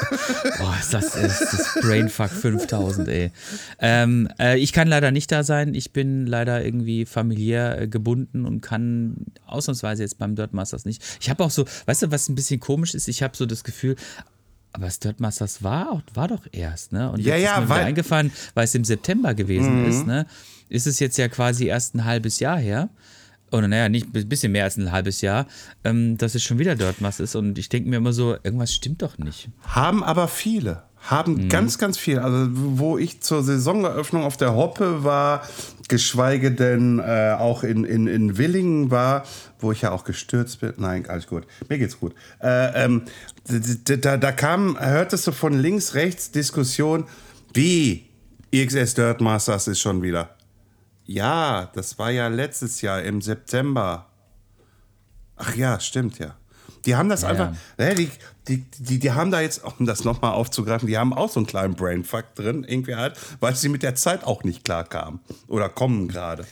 [0.58, 3.32] Boah, ist das, ist das Brainfuck 5000, ey.
[3.80, 5.74] Ähm, äh, ich kann leider nicht da sein.
[5.74, 11.04] Ich bin leider irgendwie familiär äh, gebunden und kann ausnahmsweise jetzt beim Dirt Masters nicht.
[11.20, 13.08] Ich habe auch so, weißt du, was ein bisschen komisch ist?
[13.08, 13.96] Ich habe so das Gefühl,
[14.72, 17.10] aber das Dirt Masters war, war doch erst, ne?
[17.10, 19.90] Und jetzt ja, ja, ist mir weil, eingefallen, weil es im September gewesen mhm.
[19.90, 20.28] ist, ne?
[20.70, 22.90] Ist es jetzt ja quasi erst ein halbes Jahr her
[23.52, 25.48] oder naja, nicht ein bisschen mehr als ein halbes Jahr,
[25.84, 27.36] ähm, dass es schon wieder dort was ist.
[27.36, 29.50] Und ich denke mir immer so, irgendwas stimmt doch nicht.
[29.64, 30.84] Haben aber viele.
[31.00, 31.50] Haben mhm.
[31.50, 32.20] ganz, ganz viel.
[32.20, 35.48] Also, wo ich zur Saisoneröffnung auf der Hoppe war,
[35.88, 39.24] geschweige denn äh, auch in, in, in Willingen war,
[39.60, 40.74] wo ich ja auch gestürzt bin.
[40.78, 41.46] Nein, alles gut.
[41.70, 42.14] Mir geht's gut.
[42.42, 43.04] Äh, ähm,
[43.86, 47.06] da, da kam, hörtest du von links, rechts Diskussion,
[47.54, 48.10] wie
[48.54, 50.37] XS Dirt Masters ist schon wieder.
[51.08, 54.08] Ja, das war ja letztes Jahr im September.
[55.38, 56.36] Ach ja, stimmt ja.
[56.86, 57.94] Die haben das ja, einfach, ja.
[57.94, 58.10] Die,
[58.48, 61.48] die, die, die haben da jetzt, um das nochmal aufzugreifen, die haben auch so einen
[61.48, 65.70] kleinen Brainfuck drin, irgendwie halt, weil sie mit der Zeit auch nicht klar kamen oder
[65.70, 66.46] kommen gerade.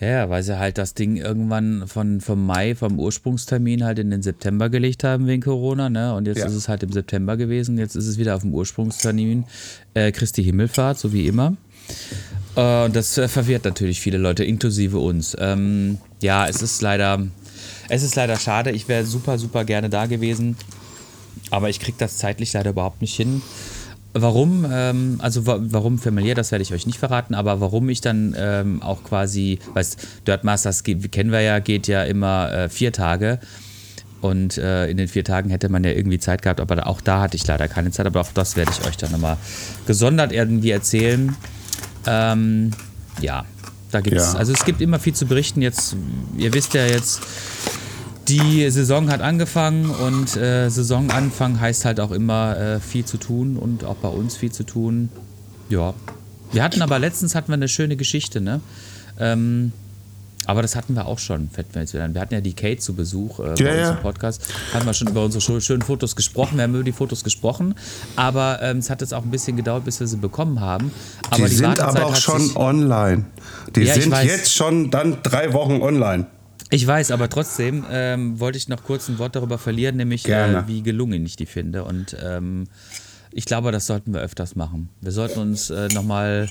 [0.00, 4.22] Ja, weil sie halt das Ding irgendwann von, vom Mai, vom Ursprungstermin halt in den
[4.22, 6.14] September gelegt haben wegen Corona, ne?
[6.14, 6.46] Und jetzt ja.
[6.46, 9.44] ist es halt im September gewesen, jetzt ist es wieder auf dem Ursprungstermin
[9.92, 11.58] äh, Christi Himmelfahrt, so wie immer.
[12.56, 15.36] Äh, das verwirrt natürlich viele Leute, inklusive uns.
[15.38, 17.26] Ähm, ja, es ist leider,
[17.88, 18.70] es ist leider schade.
[18.70, 20.56] Ich wäre super, super gerne da gewesen,
[21.50, 23.42] aber ich kriege das zeitlich leider überhaupt nicht hin.
[24.12, 28.34] Warum, ähm, also warum familiär, das werde ich euch nicht verraten, aber warum ich dann
[28.36, 33.38] ähm, auch quasi, weißt Dirt Masters kennen wir ja, geht ja immer äh, vier Tage.
[34.20, 37.22] Und äh, in den vier Tagen hätte man ja irgendwie Zeit gehabt, aber auch da
[37.22, 38.04] hatte ich leider keine Zeit.
[38.04, 39.38] Aber auch das werde ich euch dann nochmal
[39.86, 41.34] gesondert irgendwie erzählen.
[42.06, 42.70] Ähm,
[43.20, 43.44] ja,
[43.90, 44.38] da gibt's, ja.
[44.38, 45.62] also es gibt immer viel zu berichten.
[45.62, 45.96] Jetzt,
[46.36, 47.20] ihr wisst ja jetzt,
[48.28, 53.56] die Saison hat angefangen und äh, Saisonanfang heißt halt auch immer äh, viel zu tun
[53.56, 55.08] und auch bei uns viel zu tun.
[55.68, 55.94] Ja.
[56.52, 58.60] Wir hatten aber letztens hatten wir eine schöne Geschichte, ne?
[59.18, 59.72] Ähm,
[60.46, 62.78] aber das hatten wir auch schon, fällt mir jetzt wieder Wir hatten ja die Kate
[62.78, 64.42] zu Besuch äh, bei ja, uns im Podcast.
[64.72, 66.56] Haben wir schon über unsere schönen Fotos gesprochen.
[66.56, 67.74] Wir haben über die Fotos gesprochen.
[68.16, 70.92] Aber ähm, es hat jetzt auch ein bisschen gedauert, bis wir sie bekommen haben.
[71.28, 73.26] Aber die, die sind aber auch schon online.
[73.76, 76.26] Die ja, sind jetzt schon dann drei Wochen online.
[76.70, 80.66] Ich weiß, aber trotzdem ähm, wollte ich noch kurz ein Wort darüber verlieren, nämlich äh,
[80.68, 81.84] wie gelungen ich die finde.
[81.84, 82.68] Und ähm,
[83.32, 84.88] ich glaube, das sollten wir öfters machen.
[85.00, 86.48] Wir sollten uns äh, nochmal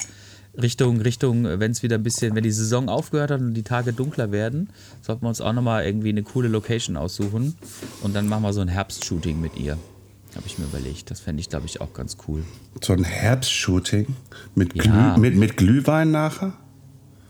[0.60, 3.94] Richtung, Richtung, wenn es wieder ein bisschen, wenn die Saison aufgehört hat und die Tage
[3.94, 4.70] dunkler werden,
[5.02, 7.56] sollten wir uns auch nochmal irgendwie eine coole Location aussuchen
[8.02, 9.78] und dann machen wir so ein Herbstshooting mit ihr.
[10.36, 11.10] Habe ich mir überlegt.
[11.10, 12.44] Das fände ich, glaube ich, auch ganz cool.
[12.84, 14.16] So ein Herbstshooting
[14.56, 15.16] mit, ja.
[15.16, 16.54] Glüh, mit, mit Glühwein nachher?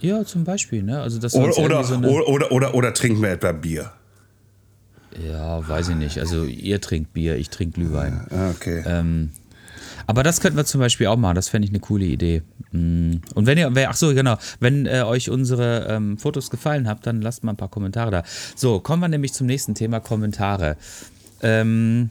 [0.01, 0.83] Ja, zum Beispiel.
[0.83, 1.01] Ne?
[1.01, 3.91] Also das oder, oder, so oder, oder, oder, oder trinken wir etwa Bier?
[5.25, 6.19] Ja, weiß ich nicht.
[6.19, 8.27] Also ihr trinkt Bier, ich trinke Glühwein.
[8.29, 8.83] Ah, okay.
[8.85, 9.31] Ähm,
[10.09, 11.35] aber das könnten wir zum Beispiel auch machen.
[11.35, 12.41] Das fände ich eine coole Idee.
[12.71, 13.17] Mm.
[13.35, 17.21] Und wenn ihr, ach so, genau, wenn äh, euch unsere ähm, Fotos gefallen haben, dann
[17.21, 18.23] lasst mal ein paar Kommentare da.
[18.55, 20.77] So, kommen wir nämlich zum nächsten Thema: Kommentare.
[21.43, 22.09] Ähm,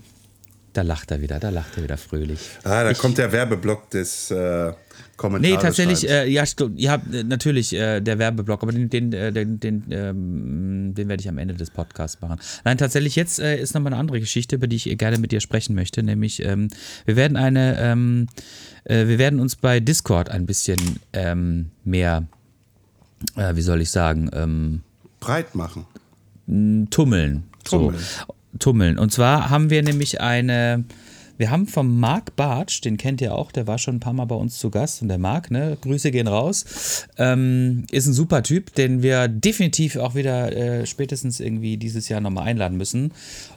[0.79, 2.39] da lacht er wieder, da lacht er wieder fröhlich.
[2.63, 4.73] Ah, da ich, kommt der Werbeblock des äh,
[5.17, 5.51] Kommentars.
[5.51, 6.45] Nee, tatsächlich, äh, ja,
[6.77, 11.29] ja, natürlich äh, der Werbeblock, aber den, den, äh, den, den, ähm, den werde ich
[11.29, 12.39] am Ende des Podcasts machen.
[12.65, 15.41] Nein, tatsächlich, jetzt äh, ist nochmal eine andere Geschichte, über die ich gerne mit dir
[15.41, 16.69] sprechen möchte, nämlich ähm,
[17.07, 18.29] wir werden eine, ähm,
[18.85, 22.29] äh, wir werden uns bei Discord ein bisschen ähm, mehr,
[23.35, 24.83] äh, wie soll ich sagen, ähm,
[25.19, 25.87] breit machen.
[26.91, 27.43] Tummeln.
[27.65, 27.99] Tummeln.
[27.99, 28.99] So tummeln.
[28.99, 30.85] Und zwar haben wir nämlich eine,
[31.37, 34.25] wir haben vom Marc Bartsch, den kennt ihr auch, der war schon ein paar Mal
[34.25, 38.43] bei uns zu Gast und der Marc, ne, Grüße gehen raus, ähm, ist ein super
[38.43, 43.13] Typ, den wir definitiv auch wieder äh, spätestens irgendwie dieses Jahr nochmal einladen müssen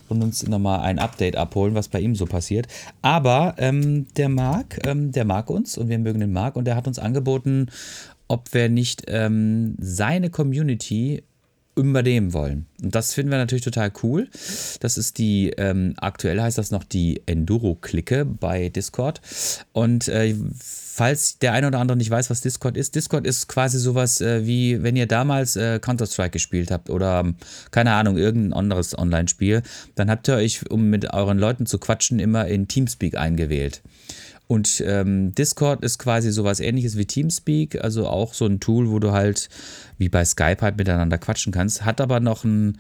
[0.10, 2.68] und uns nochmal ein Update abholen, was bei ihm so passiert.
[3.02, 6.76] Aber ähm, der Marc, ähm, der mag uns und wir mögen den Marc und der
[6.76, 7.68] hat uns angeboten,
[8.28, 11.24] ob wir nicht ähm, seine Community
[11.76, 12.66] übernehmen wollen.
[12.82, 14.28] Und das finden wir natürlich total cool.
[14.80, 19.22] Das ist die, ähm, aktuell heißt das noch die Enduro-Clique bei Discord.
[19.72, 23.80] Und äh, falls der eine oder andere nicht weiß, was Discord ist, Discord ist quasi
[23.80, 27.34] sowas äh, wie, wenn ihr damals äh, Counter-Strike gespielt habt oder,
[27.72, 29.64] keine Ahnung, irgendein anderes Online-Spiel,
[29.96, 33.82] dann habt ihr euch, um mit euren Leuten zu quatschen, immer in Teamspeak eingewählt.
[34.52, 39.00] Und ähm, Discord ist quasi sowas ähnliches wie Teamspeak, also auch so ein Tool, wo
[39.00, 39.48] du halt
[39.98, 42.78] wie bei Skype halt miteinander quatschen kannst, hat aber noch ein,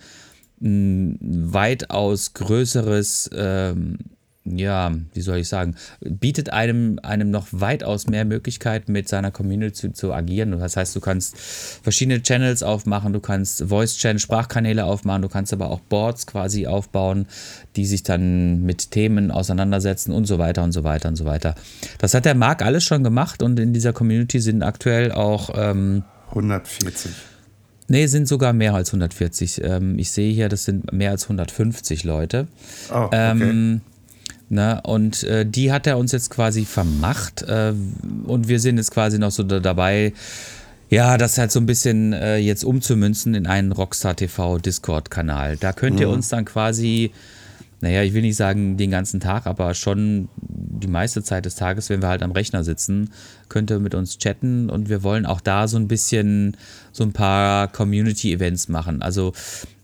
[0.62, 4.00] ein weitaus größeres ähm,
[4.44, 9.74] ja, wie soll ich sagen, bietet einem, einem noch weitaus mehr Möglichkeiten, mit seiner Community
[9.74, 10.52] zu, zu agieren.
[10.60, 15.70] Das heißt, du kannst verschiedene Channels aufmachen, du kannst Voice-Channel, Sprachkanäle aufmachen, du kannst aber
[15.70, 17.28] auch Boards quasi aufbauen,
[17.76, 21.54] die sich dann mit Themen auseinandersetzen und so weiter und so weiter und so weiter.
[22.00, 26.04] Das hat der Marc alles schon gemacht und in dieser Community sind aktuell auch ähm,
[26.30, 27.12] 140.
[27.90, 29.64] Nee, sind sogar mehr als 140.
[29.64, 32.48] Ähm, ich sehe hier, das sind mehr als 150 Leute.
[32.90, 33.32] Oh, okay.
[33.32, 33.82] Ähm,
[34.52, 34.82] Ne?
[34.84, 37.42] Und äh, die hat er uns jetzt quasi vermacht.
[37.44, 37.74] Äh,
[38.26, 40.14] und wir sind jetzt quasi noch so da dabei,
[40.90, 45.56] ja, das halt so ein bisschen äh, jetzt umzumünzen in einen Rockstar TV Discord-Kanal.
[45.58, 46.16] Da könnt ihr mhm.
[46.16, 47.12] uns dann quasi,
[47.82, 51.90] naja, ich will nicht sagen den ganzen Tag, aber schon die meiste Zeit des Tages,
[51.90, 53.10] wenn wir halt am Rechner sitzen,
[53.50, 56.58] könnt ihr mit uns chatten und wir wollen auch da so ein bisschen
[56.92, 59.02] so ein paar Community-Events machen.
[59.02, 59.34] Also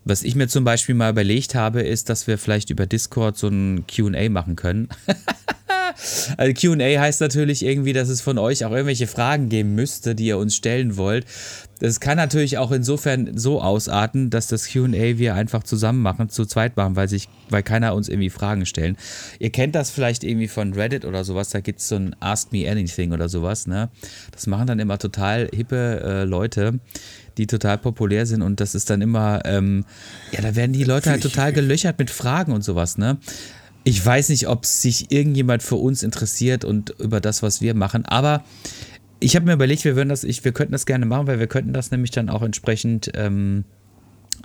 [0.05, 3.47] was ich mir zum Beispiel mal überlegt habe, ist, dass wir vielleicht über Discord so
[3.47, 4.87] ein QA machen können.
[6.37, 10.25] also QA heißt natürlich irgendwie, dass es von euch auch irgendwelche Fragen geben müsste, die
[10.25, 11.25] ihr uns stellen wollt.
[11.79, 16.45] Das kann natürlich auch insofern so ausarten, dass das QA wir einfach zusammen machen, zu
[16.45, 18.97] zweit machen, weil, sich, weil keiner uns irgendwie Fragen stellen.
[19.39, 22.51] Ihr kennt das vielleicht irgendwie von Reddit oder sowas, da gibt es so ein Ask
[22.51, 23.67] Me Anything oder sowas.
[23.67, 23.89] Ne?
[24.31, 26.79] Das machen dann immer total hippe äh, Leute
[27.37, 29.85] die total populär sind und das ist dann immer, ähm,
[30.31, 33.17] ja, da werden die Leute halt total gelöchert mit Fragen und sowas, ne?
[33.87, 38.03] Ich weiß nicht, ob sich irgendjemand für uns interessiert und über das, was wir machen,
[38.03, 38.43] aber
[39.21, 41.47] ich habe mir überlegt, wir würden das, ich, wir könnten das gerne machen, weil wir
[41.47, 43.63] könnten das nämlich dann auch entsprechend ähm,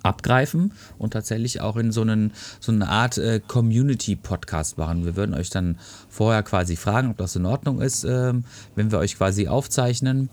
[0.04, 5.04] abgreifen und tatsächlich auch in so, einen, so eine Art äh, Community-Podcast machen.
[5.04, 5.76] Wir würden euch dann
[6.08, 8.34] vorher quasi fragen, ob das in Ordnung ist, äh,
[8.76, 10.30] wenn wir euch quasi aufzeichnen.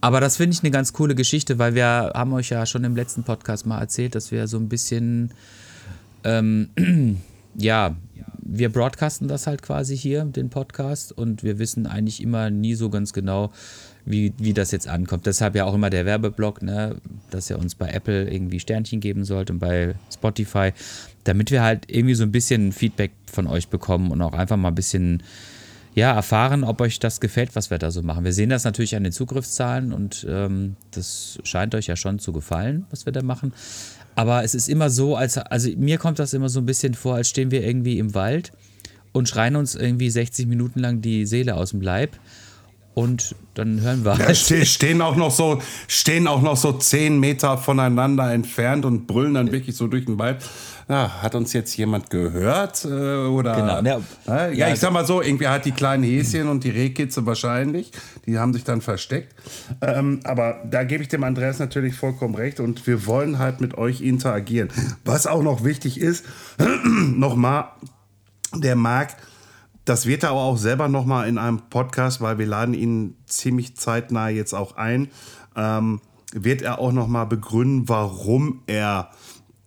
[0.00, 2.94] Aber das finde ich eine ganz coole Geschichte, weil wir haben euch ja schon im
[2.94, 5.32] letzten Podcast mal erzählt, dass wir so ein bisschen,
[6.22, 6.68] ähm,
[7.56, 7.96] ja,
[8.48, 12.90] wir broadcasten das halt quasi hier, den Podcast, und wir wissen eigentlich immer nie so
[12.90, 13.52] ganz genau,
[14.04, 15.26] wie, wie das jetzt ankommt.
[15.26, 16.96] Deshalb ja auch immer der Werbeblock, ne,
[17.30, 20.72] dass er uns bei Apple irgendwie Sternchen geben sollte und bei Spotify,
[21.24, 24.68] damit wir halt irgendwie so ein bisschen Feedback von euch bekommen und auch einfach mal
[24.68, 25.22] ein bisschen
[25.96, 28.22] ja, erfahren, ob euch das gefällt, was wir da so machen.
[28.22, 32.34] Wir sehen das natürlich an den Zugriffszahlen und ähm, das scheint euch ja schon zu
[32.34, 33.54] gefallen, was wir da machen.
[34.14, 37.14] Aber es ist immer so, als also mir kommt das immer so ein bisschen vor,
[37.14, 38.52] als stehen wir irgendwie im Wald
[39.12, 42.18] und schreien uns irgendwie 60 Minuten lang die Seele aus dem Leib
[42.92, 44.50] und dann hören wir halt.
[44.50, 49.32] Ja, stehen auch noch so, stehen auch noch so zehn Meter voneinander entfernt und brüllen
[49.32, 50.42] dann wirklich so durch den Wald
[50.88, 52.84] ja, hat uns jetzt jemand gehört?
[52.84, 53.82] Äh, oder, genau.
[53.82, 57.26] Ja, ja, ja, ich sag mal so, irgendwie hat die kleinen Häschen und die Rehkitze
[57.26, 57.90] wahrscheinlich,
[58.24, 59.34] die haben sich dann versteckt.
[59.80, 63.76] Ähm, aber da gebe ich dem Andreas natürlich vollkommen recht und wir wollen halt mit
[63.76, 64.68] euch interagieren.
[65.04, 66.24] Was auch noch wichtig ist,
[66.84, 67.64] nochmal,
[68.54, 69.16] der Marc,
[69.84, 73.76] das wird er aber auch selber nochmal in einem Podcast, weil wir laden ihn ziemlich
[73.76, 75.08] zeitnah jetzt auch ein,
[75.56, 76.00] ähm,
[76.32, 79.10] wird er auch nochmal begründen, warum er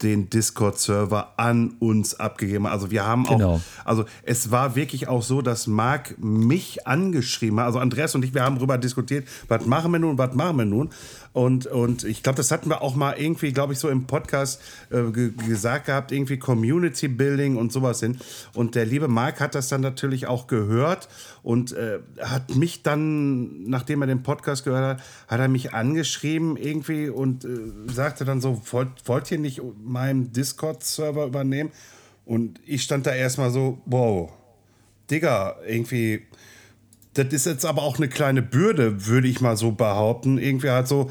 [0.01, 2.65] den Discord-Server an uns abgegeben.
[2.65, 3.55] Also wir haben genau.
[3.55, 7.67] auch, also es war wirklich auch so, dass Marc mich angeschrieben hat.
[7.67, 10.65] Also Andreas und ich, wir haben darüber diskutiert, was machen wir nun, was machen wir
[10.65, 10.89] nun.
[11.33, 14.61] Und, und ich glaube, das hatten wir auch mal irgendwie, glaube ich, so im Podcast
[14.89, 18.19] äh, gesagt gehabt, irgendwie Community Building und sowas hin.
[18.53, 21.07] Und der liebe Marc hat das dann natürlich auch gehört
[21.43, 26.57] und äh, hat mich dann, nachdem er den Podcast gehört hat, hat er mich angeschrieben
[26.57, 27.49] irgendwie und äh,
[27.93, 31.71] sagte dann so, wollt, wollt ihr nicht meinen Discord-Server übernehmen?
[32.25, 34.31] Und ich stand da erstmal so, wow,
[35.09, 36.27] Digga, irgendwie
[37.23, 40.37] das ist jetzt aber auch eine kleine Bürde, würde ich mal so behaupten.
[40.37, 41.09] Irgendwie halt so,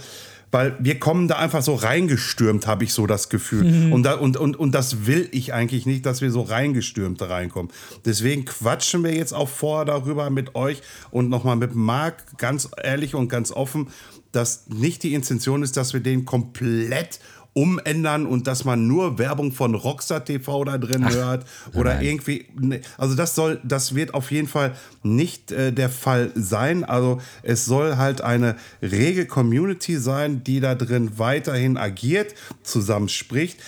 [0.50, 3.64] weil wir kommen da einfach so reingestürmt, habe ich so das Gefühl.
[3.64, 3.92] Mhm.
[3.92, 7.70] Und, da, und, und, und das will ich eigentlich nicht, dass wir so reingestürmt reinkommen.
[8.04, 13.14] Deswegen quatschen wir jetzt auch vorher darüber mit euch und nochmal mit Marc ganz ehrlich
[13.14, 13.88] und ganz offen,
[14.32, 17.20] dass nicht die Intention ist, dass wir den komplett
[17.58, 22.04] umändern und dass man nur Werbung von Rockstar TV da drin Ach, hört oder nein.
[22.04, 22.46] irgendwie.
[22.56, 26.84] Ne, also das soll, das wird auf jeden Fall nicht äh, der Fall sein.
[26.84, 33.58] Also es soll halt eine rege Community sein, die da drin weiterhin agiert, zusammen spricht.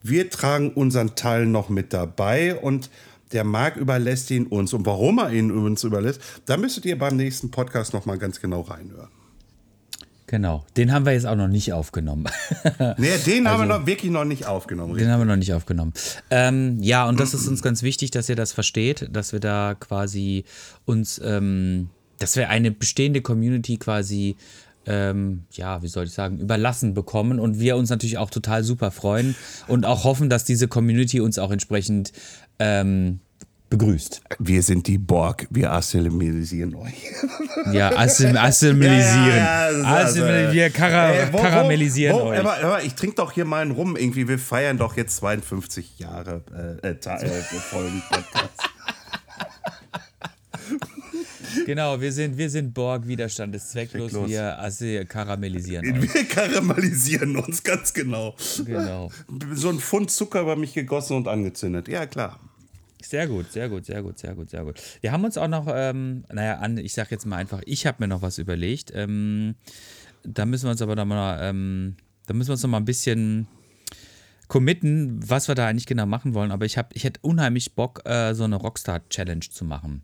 [0.00, 2.88] Wir tragen unseren Teil noch mit dabei und
[3.32, 4.72] der Marc überlässt ihn uns.
[4.72, 8.40] Und warum er ihn uns überlässt, da müsstet ihr beim nächsten Podcast noch mal ganz
[8.40, 9.17] genau reinhören.
[10.28, 12.26] Genau, den haben wir jetzt auch noch nicht aufgenommen.
[12.98, 14.92] nee, den also, haben wir noch, wirklich noch nicht aufgenommen.
[14.92, 15.06] Richtig.
[15.06, 15.94] Den haben wir noch nicht aufgenommen.
[16.28, 19.74] Ähm, ja, und das ist uns ganz wichtig, dass ihr das versteht, dass wir da
[19.74, 20.44] quasi
[20.84, 21.88] uns, ähm,
[22.18, 24.36] dass wir eine bestehende Community quasi
[24.84, 28.90] ähm, ja, wie soll ich sagen, überlassen bekommen und wir uns natürlich auch total super
[28.90, 29.34] freuen
[29.66, 32.12] und auch hoffen, dass diese Community uns auch entsprechend
[32.58, 33.20] ähm,
[33.70, 34.22] begrüßt.
[34.38, 37.04] Wir sind die Borg, wir assimilisieren euch.
[37.72, 39.36] Ja, assim assimilisieren.
[39.36, 42.38] Ja, ja, Assimil wir kara Ey, wo, karamellisieren wo, wo, euch.
[42.38, 44.28] Aber, aber ich trinke doch hier mal einen Rum irgendwie.
[44.28, 46.42] Wir feiern doch jetzt 52 Jahre
[46.82, 48.70] äh, äh, äh, Folgen Podcast.
[51.66, 54.30] Genau, wir sind, wir sind Borg, Widerstand ist zwecklos, zwecklos.
[54.30, 56.14] wir also karamellisieren uns.
[56.14, 58.34] Wir karamellisieren uns, ganz genau.
[58.64, 59.10] Genau.
[59.52, 61.88] So ein Pfund Zucker über mich gegossen und angezündet.
[61.88, 62.38] Ja, klar.
[63.00, 64.80] Sehr gut, sehr gut, sehr gut, sehr gut, sehr gut.
[65.00, 67.98] Wir haben uns auch noch, ähm, naja, an, ich sag jetzt mal einfach, ich habe
[68.00, 68.92] mir noch was überlegt.
[68.94, 69.54] Ähm,
[70.24, 72.84] da müssen wir uns aber noch mal, ähm, da müssen wir uns noch mal ein
[72.84, 73.46] bisschen
[74.48, 76.50] committen, was wir da eigentlich genau machen wollen.
[76.50, 80.02] Aber ich, hab, ich hätte unheimlich Bock, äh, so eine Rockstar-Challenge zu machen.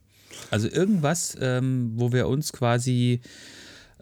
[0.51, 3.21] Also irgendwas, ähm, wo wir uns quasi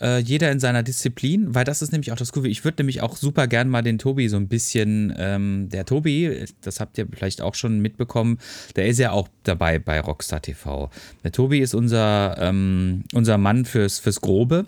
[0.03, 2.49] äh, jeder in seiner Disziplin, weil das ist nämlich auch das Coole.
[2.49, 6.45] Ich würde nämlich auch super gern mal den Tobi so ein bisschen, ähm, der Tobi,
[6.61, 8.39] das habt ihr vielleicht auch schon mitbekommen,
[8.77, 10.91] der ist ja auch dabei bei Rockstar TV.
[11.25, 14.67] Der Tobi ist unser, ähm, unser Mann fürs, fürs Grobe.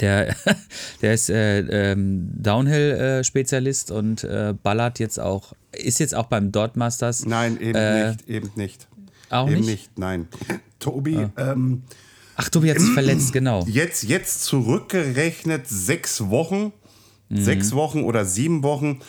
[0.00, 0.34] Der,
[1.02, 1.60] der ist äh,
[1.92, 7.24] ähm, Downhill-Spezialist äh, und äh, ballert jetzt auch, ist jetzt auch beim Dotmasters.
[7.24, 8.88] Nein, eben äh, nicht, eben nicht.
[9.32, 9.68] Auch Eben nicht?
[9.68, 10.28] nicht, nein.
[10.78, 11.52] Tobi, ah.
[11.52, 11.84] ähm,
[12.42, 13.64] Ach, Tobi hat sich verletzt, genau.
[13.68, 16.72] Jetzt, jetzt zurückgerechnet sechs Wochen,
[17.28, 17.42] mhm.
[17.42, 19.00] sechs Wochen oder sieben Wochen.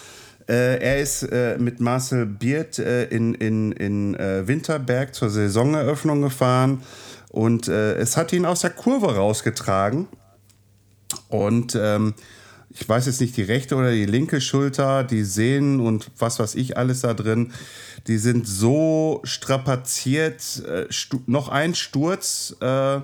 [0.47, 6.21] Äh, er ist äh, mit Marcel Biert äh, in, in, in äh, Winterberg zur Saisoneröffnung
[6.21, 6.83] gefahren
[7.29, 10.07] und äh, es hat ihn aus der Kurve rausgetragen.
[11.29, 12.13] Und ähm,
[12.73, 16.55] ich weiß jetzt nicht, die rechte oder die linke Schulter, die Sehnen und was weiß
[16.55, 17.53] ich alles da drin,
[18.07, 20.63] die sind so strapaziert.
[20.65, 20.88] Äh,
[21.27, 23.01] noch ein Sturz, äh,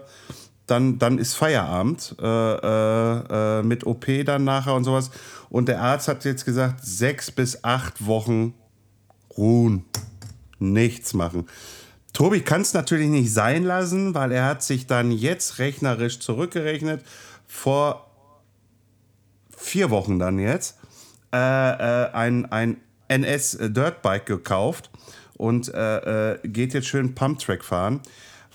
[0.65, 5.11] dann, dann ist Feierabend äh, äh, äh mit OP dann nachher und sowas.
[5.49, 8.53] Und der Arzt hat jetzt gesagt, sechs bis acht Wochen
[9.37, 9.85] ruhen,
[10.59, 11.47] nichts machen.
[12.13, 17.03] Tobi kann es natürlich nicht sein lassen, weil er hat sich dann jetzt rechnerisch zurückgerechnet
[17.47, 18.08] vor
[19.59, 20.77] vier Wochen dann jetzt
[21.33, 24.89] äh, äh, ein, ein NS Dirtbike gekauft
[25.37, 28.01] und äh, äh, geht jetzt schön Pumptrack fahren.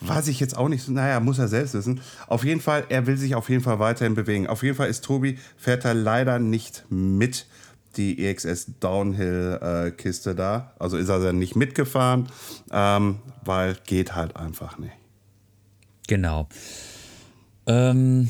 [0.01, 2.01] Was ich jetzt auch nicht so, naja, muss er selbst wissen.
[2.27, 4.47] Auf jeden Fall, er will sich auf jeden Fall weiterhin bewegen.
[4.49, 7.47] Auf jeden Fall ist Tobi, fährt er leider nicht mit
[7.97, 10.73] die EXS Downhill-Kiste da.
[10.79, 12.29] Also ist er dann nicht mitgefahren,
[12.73, 14.93] ähm, weil geht halt einfach nicht.
[16.07, 16.49] Genau.
[17.67, 18.29] Ähm,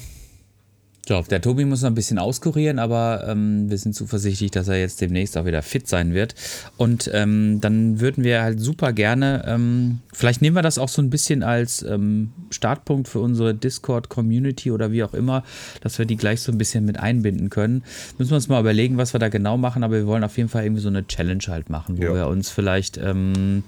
[1.06, 4.78] so, der Tobi muss noch ein bisschen auskurieren, aber ähm, wir sind zuversichtlich, dass er
[4.78, 6.34] jetzt demnächst auch wieder fit sein wird.
[6.76, 11.02] Und ähm, dann würden wir halt super gerne, ähm, vielleicht nehmen wir das auch so
[11.02, 15.44] ein bisschen als ähm, Startpunkt für unsere Discord-Community oder wie auch immer,
[15.82, 17.82] dass wir die gleich so ein bisschen mit einbinden können.
[18.18, 20.48] Müssen wir uns mal überlegen, was wir da genau machen, aber wir wollen auf jeden
[20.48, 22.14] Fall irgendwie so eine Challenge halt machen, wo ja.
[22.14, 23.62] wir uns vielleicht, ähm,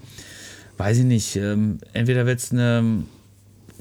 [0.78, 3.04] weiß ich nicht, ähm, entweder wird es eine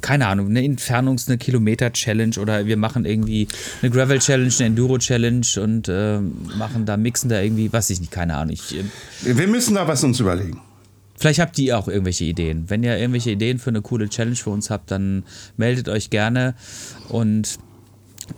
[0.02, 3.48] keine Ahnung, eine Entfernungs-, eine Kilometer-Challenge oder wir machen irgendwie
[3.82, 6.20] eine Gravel-Challenge, eine Enduro-Challenge und äh,
[6.58, 8.54] machen da, mixen da irgendwie, was ich nicht, keine Ahnung.
[8.54, 8.84] Ich, äh,
[9.24, 10.62] wir müssen da was uns überlegen.
[11.18, 12.70] Vielleicht habt ihr auch irgendwelche Ideen.
[12.70, 15.24] Wenn ihr irgendwelche Ideen für eine coole Challenge für uns habt, dann
[15.56, 16.56] meldet euch gerne
[17.08, 17.58] und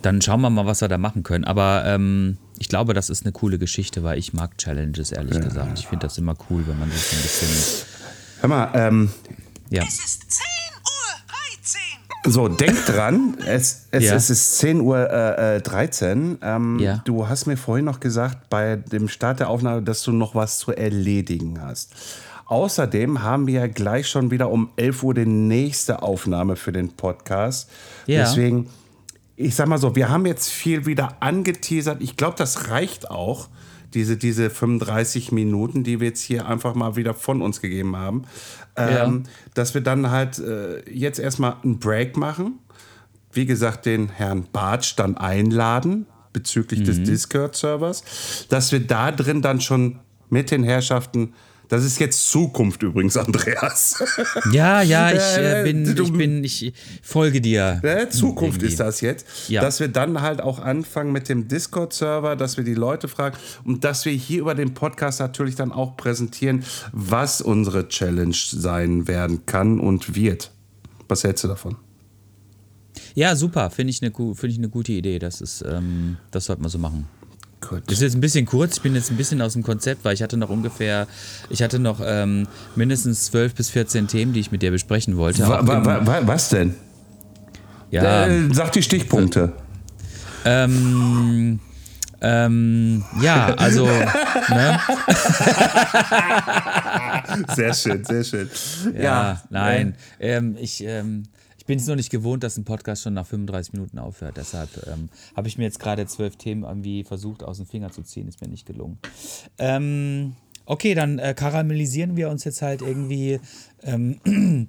[0.02, 1.44] dann schauen wir mal, was wir da machen können.
[1.44, 5.40] Aber ähm, ich glaube, das ist eine coole Geschichte, weil ich mag Challenges, ehrlich ja.
[5.40, 5.78] gesagt.
[5.78, 7.48] Ich finde das immer cool, wenn man sich ein bisschen.
[8.40, 9.10] Hör mal, ähm,
[9.70, 9.82] ja.
[9.82, 10.57] Es ist 10
[12.24, 14.14] so, denk dran, es, es, ja.
[14.14, 15.10] es ist 10.13 Uhr.
[15.10, 16.42] Äh, 13.
[16.42, 17.02] Äh, ähm, ja.
[17.04, 20.58] Du hast mir vorhin noch gesagt, bei dem Start der Aufnahme, dass du noch was
[20.58, 21.94] zu erledigen hast.
[22.46, 26.88] Außerdem haben wir ja gleich schon wieder um 11 Uhr die nächste Aufnahme für den
[26.88, 27.68] Podcast.
[28.06, 28.20] Ja.
[28.20, 28.70] Deswegen,
[29.38, 32.02] ich sag mal so, wir haben jetzt viel wieder angeteasert.
[32.02, 33.48] Ich glaube, das reicht auch
[33.94, 38.24] diese, diese 35 Minuten, die wir jetzt hier einfach mal wieder von uns gegeben haben,
[38.76, 39.30] ähm, ja.
[39.54, 42.58] dass wir dann halt äh, jetzt erstmal einen Break machen.
[43.32, 46.84] Wie gesagt, den Herrn Bartsch dann einladen bezüglich mhm.
[46.84, 51.32] des Discord-Servers, dass wir da drin dann schon mit den Herrschaften
[51.68, 54.02] das ist jetzt Zukunft übrigens, Andreas.
[54.52, 57.80] Ja, ja, ich äh, bin, ich bin, ich folge dir.
[57.82, 58.72] Äh, Zukunft irgendwie.
[58.72, 59.26] ist das jetzt.
[59.48, 59.60] Ja.
[59.60, 63.84] Dass wir dann halt auch anfangen mit dem Discord-Server, dass wir die Leute fragen und
[63.84, 69.44] dass wir hier über den Podcast natürlich dann auch präsentieren, was unsere Challenge sein werden
[69.44, 70.50] kann und wird.
[71.08, 71.76] Was hältst du davon?
[73.14, 73.70] Ja, super.
[73.70, 75.18] Finde ich, eine, find ich eine gute Idee.
[75.18, 77.08] Das, ist, ähm, das sollte man so machen.
[77.60, 77.82] Gut.
[77.86, 80.14] Das ist jetzt ein bisschen kurz, ich bin jetzt ein bisschen aus dem Konzept, weil
[80.14, 81.06] ich hatte noch ungefähr,
[81.50, 82.46] ich hatte noch ähm,
[82.76, 85.46] mindestens 12 bis 14 Themen, die ich mit dir besprechen wollte.
[85.48, 86.74] Wa, wa, wa, was denn?
[87.90, 88.26] Ja.
[88.26, 89.52] Äh, sag die Stichpunkte.
[90.44, 91.58] Ähm,
[92.20, 93.86] ähm, ja, also.
[94.48, 94.80] ne?
[97.54, 98.50] Sehr schön, sehr schön.
[98.94, 99.94] Ja, ja nein.
[100.18, 101.24] Ähm, ich, ähm,
[101.68, 104.38] bin es nur nicht gewohnt, dass ein Podcast schon nach 35 Minuten aufhört.
[104.38, 108.02] Deshalb ähm, habe ich mir jetzt gerade zwölf Themen irgendwie versucht, aus dem Finger zu
[108.02, 108.26] ziehen.
[108.26, 108.98] Ist mir nicht gelungen.
[109.58, 113.38] Ähm, okay, dann äh, karamellisieren wir uns jetzt halt irgendwie
[113.82, 114.18] ähm,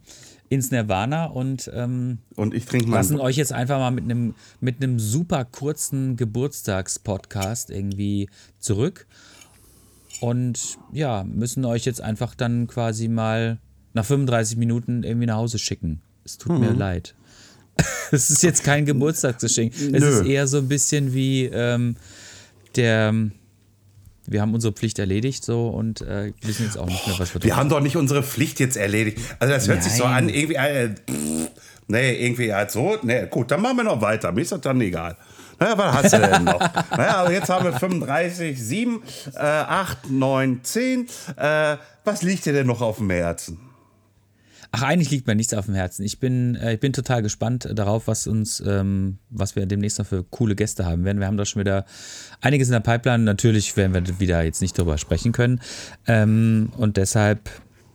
[0.50, 4.84] ins Nirvana und, ähm, und ich trinke lassen euch jetzt einfach mal mit einem mit
[4.84, 8.30] einem super kurzen Geburtstagspodcast irgendwie
[8.60, 9.08] zurück
[10.20, 13.60] und ja müssen euch jetzt einfach dann quasi mal
[13.94, 16.02] nach 35 Minuten irgendwie nach Hause schicken.
[16.30, 16.60] Es tut mhm.
[16.60, 17.16] mir leid.
[18.12, 19.74] es ist jetzt kein Geburtstagsgeschenk.
[19.74, 19.98] Es Nö.
[19.98, 21.96] ist eher so ein bisschen wie ähm,
[22.76, 23.32] der
[24.32, 27.42] wir haben unsere Pflicht erledigt so und äh, wissen jetzt auch nicht mehr, was wir
[27.42, 27.50] tun.
[27.50, 29.18] Wir haben doch nicht unsere Pflicht jetzt erledigt.
[29.40, 29.90] Also das hört Nein.
[29.90, 30.94] sich so an, irgendwie, äh,
[31.88, 34.32] nee, irgendwie halt so, nee, gut, dann machen wir noch weiter.
[34.32, 35.18] Mir ist das dann egal.
[35.60, 36.60] Naja, was hast du denn noch?
[36.92, 39.02] naja, aber jetzt haben wir 35, 7,
[39.34, 41.08] äh, 8, 9, 10.
[41.36, 43.58] Äh, was liegt dir denn noch auf dem Herzen?
[44.72, 46.04] Ach, eigentlich liegt mir nichts auf dem Herzen.
[46.04, 50.06] Ich bin, äh, ich bin total gespannt darauf, was uns, ähm, was wir demnächst noch
[50.06, 51.20] für coole Gäste haben werden.
[51.20, 51.86] Wir haben da schon wieder
[52.42, 53.24] einiges in der Pipeline.
[53.24, 55.60] Natürlich werden wir wieder jetzt nicht darüber sprechen können.
[56.06, 57.50] Ähm, und deshalb,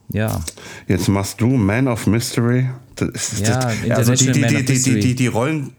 [0.08, 0.44] ja.
[0.88, 2.68] Jetzt machst du Man of Mystery.
[2.96, 5.72] Das, das, ja, also die, die, die, die, die Rollen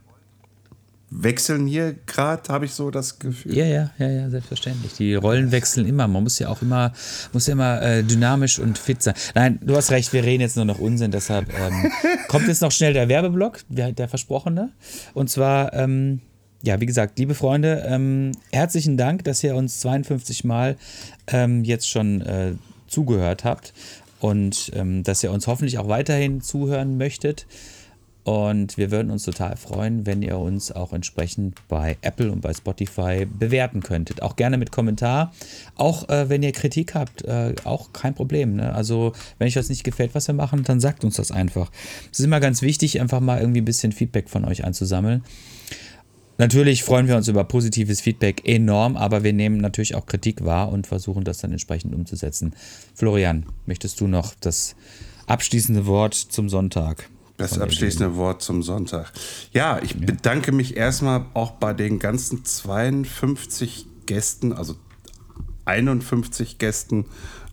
[1.24, 3.56] wechseln hier gerade, habe ich so das Gefühl.
[3.56, 4.94] Ja, ja, ja, ja, selbstverständlich.
[4.94, 6.08] Die Rollen wechseln immer.
[6.08, 6.94] Man muss ja auch immer,
[7.34, 9.16] muss ja immer äh, dynamisch und fit sein.
[9.34, 11.92] Nein, du hast recht, wir reden jetzt nur noch Unsinn, deshalb ähm,
[12.28, 14.72] kommt jetzt noch schnell der Werbeblock, der, der versprochene.
[15.14, 16.22] Und zwar, ähm,
[16.62, 20.78] ja, wie gesagt, liebe Freunde, ähm, herzlichen Dank, dass ihr uns 52 Mal
[21.28, 22.54] ähm, jetzt schon äh,
[22.88, 23.74] zugehört habt
[24.20, 27.46] und ähm, dass ihr uns hoffentlich auch weiterhin zuhören möchtet.
[28.26, 32.56] Und wir würden uns total freuen, wenn ihr uns auch entsprechend bei Apple und bei
[32.56, 34.24] Spotify bewerten könntet.
[34.24, 35.32] Auch gerne mit Kommentar.
[35.76, 38.56] Auch äh, wenn ihr Kritik habt, äh, auch kein Problem.
[38.56, 38.74] Ne?
[38.74, 41.70] Also, wenn euch das nicht gefällt, was wir machen, dann sagt uns das einfach.
[42.12, 45.24] Es ist immer ganz wichtig, einfach mal irgendwie ein bisschen Feedback von euch einzusammeln.
[46.40, 50.70] Natürlich freuen wir uns über positives Feedback enorm, aber wir nehmen natürlich auch Kritik wahr
[50.72, 52.56] und versuchen das dann entsprechend umzusetzen.
[52.96, 54.76] Florian, möchtest du noch das
[55.28, 57.08] abschließende Wort zum Sonntag?
[57.38, 59.12] Das abschließende Wort zum Sonntag.
[59.52, 60.06] Ja, ich ja.
[60.06, 64.76] bedanke mich erstmal auch bei den ganzen 52 Gästen, also
[65.66, 67.06] 51 Gästen.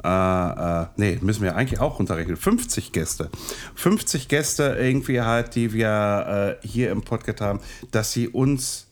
[0.05, 2.37] Äh, äh, nee, müssen wir eigentlich auch runterrechnen.
[2.37, 3.31] 50 Gäste.
[3.75, 7.61] 50 Gäste irgendwie halt, die wir äh, hier im Podcast haben,
[7.91, 8.89] dass sie uns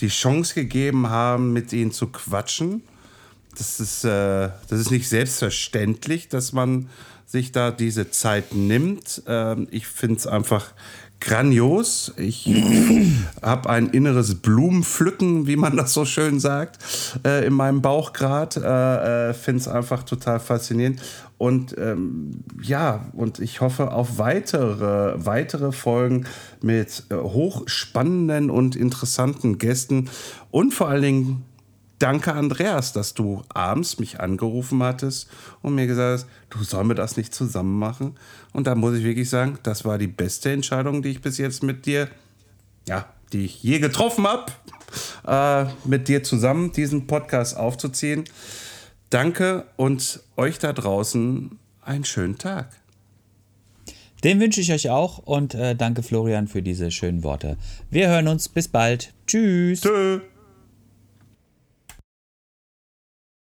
[0.00, 2.82] die Chance gegeben haben, mit ihnen zu quatschen.
[3.56, 6.88] Das ist, äh, das ist nicht selbstverständlich, dass man
[7.30, 9.22] sich da diese Zeit nimmt.
[9.26, 10.74] Ähm, ich finde es einfach
[11.20, 12.12] grandios.
[12.16, 12.50] Ich
[13.42, 16.78] habe ein inneres Blumenpflücken, wie man das so schön sagt,
[17.24, 18.60] äh, in meinem Bauch gerade.
[18.60, 21.00] Äh, äh, finde es einfach total faszinierend.
[21.38, 26.26] Und ähm, ja, und ich hoffe auf weitere, weitere Folgen
[26.60, 30.10] mit äh, hochspannenden und interessanten Gästen
[30.50, 31.44] und vor allen Dingen
[32.00, 35.30] danke, Andreas, dass du abends mich angerufen hattest
[35.62, 38.16] und mir gesagt hast, du sollen wir das nicht zusammen machen.
[38.52, 41.62] Und da muss ich wirklich sagen, das war die beste Entscheidung, die ich bis jetzt
[41.62, 42.08] mit dir,
[42.88, 44.50] ja, die ich je getroffen habe,
[45.26, 48.24] äh, mit dir zusammen diesen Podcast aufzuziehen.
[49.10, 52.68] Danke und euch da draußen einen schönen Tag.
[54.24, 57.56] Den wünsche ich euch auch und äh, danke Florian für diese schönen Worte.
[57.90, 59.12] Wir hören uns bis bald.
[59.26, 59.80] Tschüss.
[59.80, 60.20] Tschüss.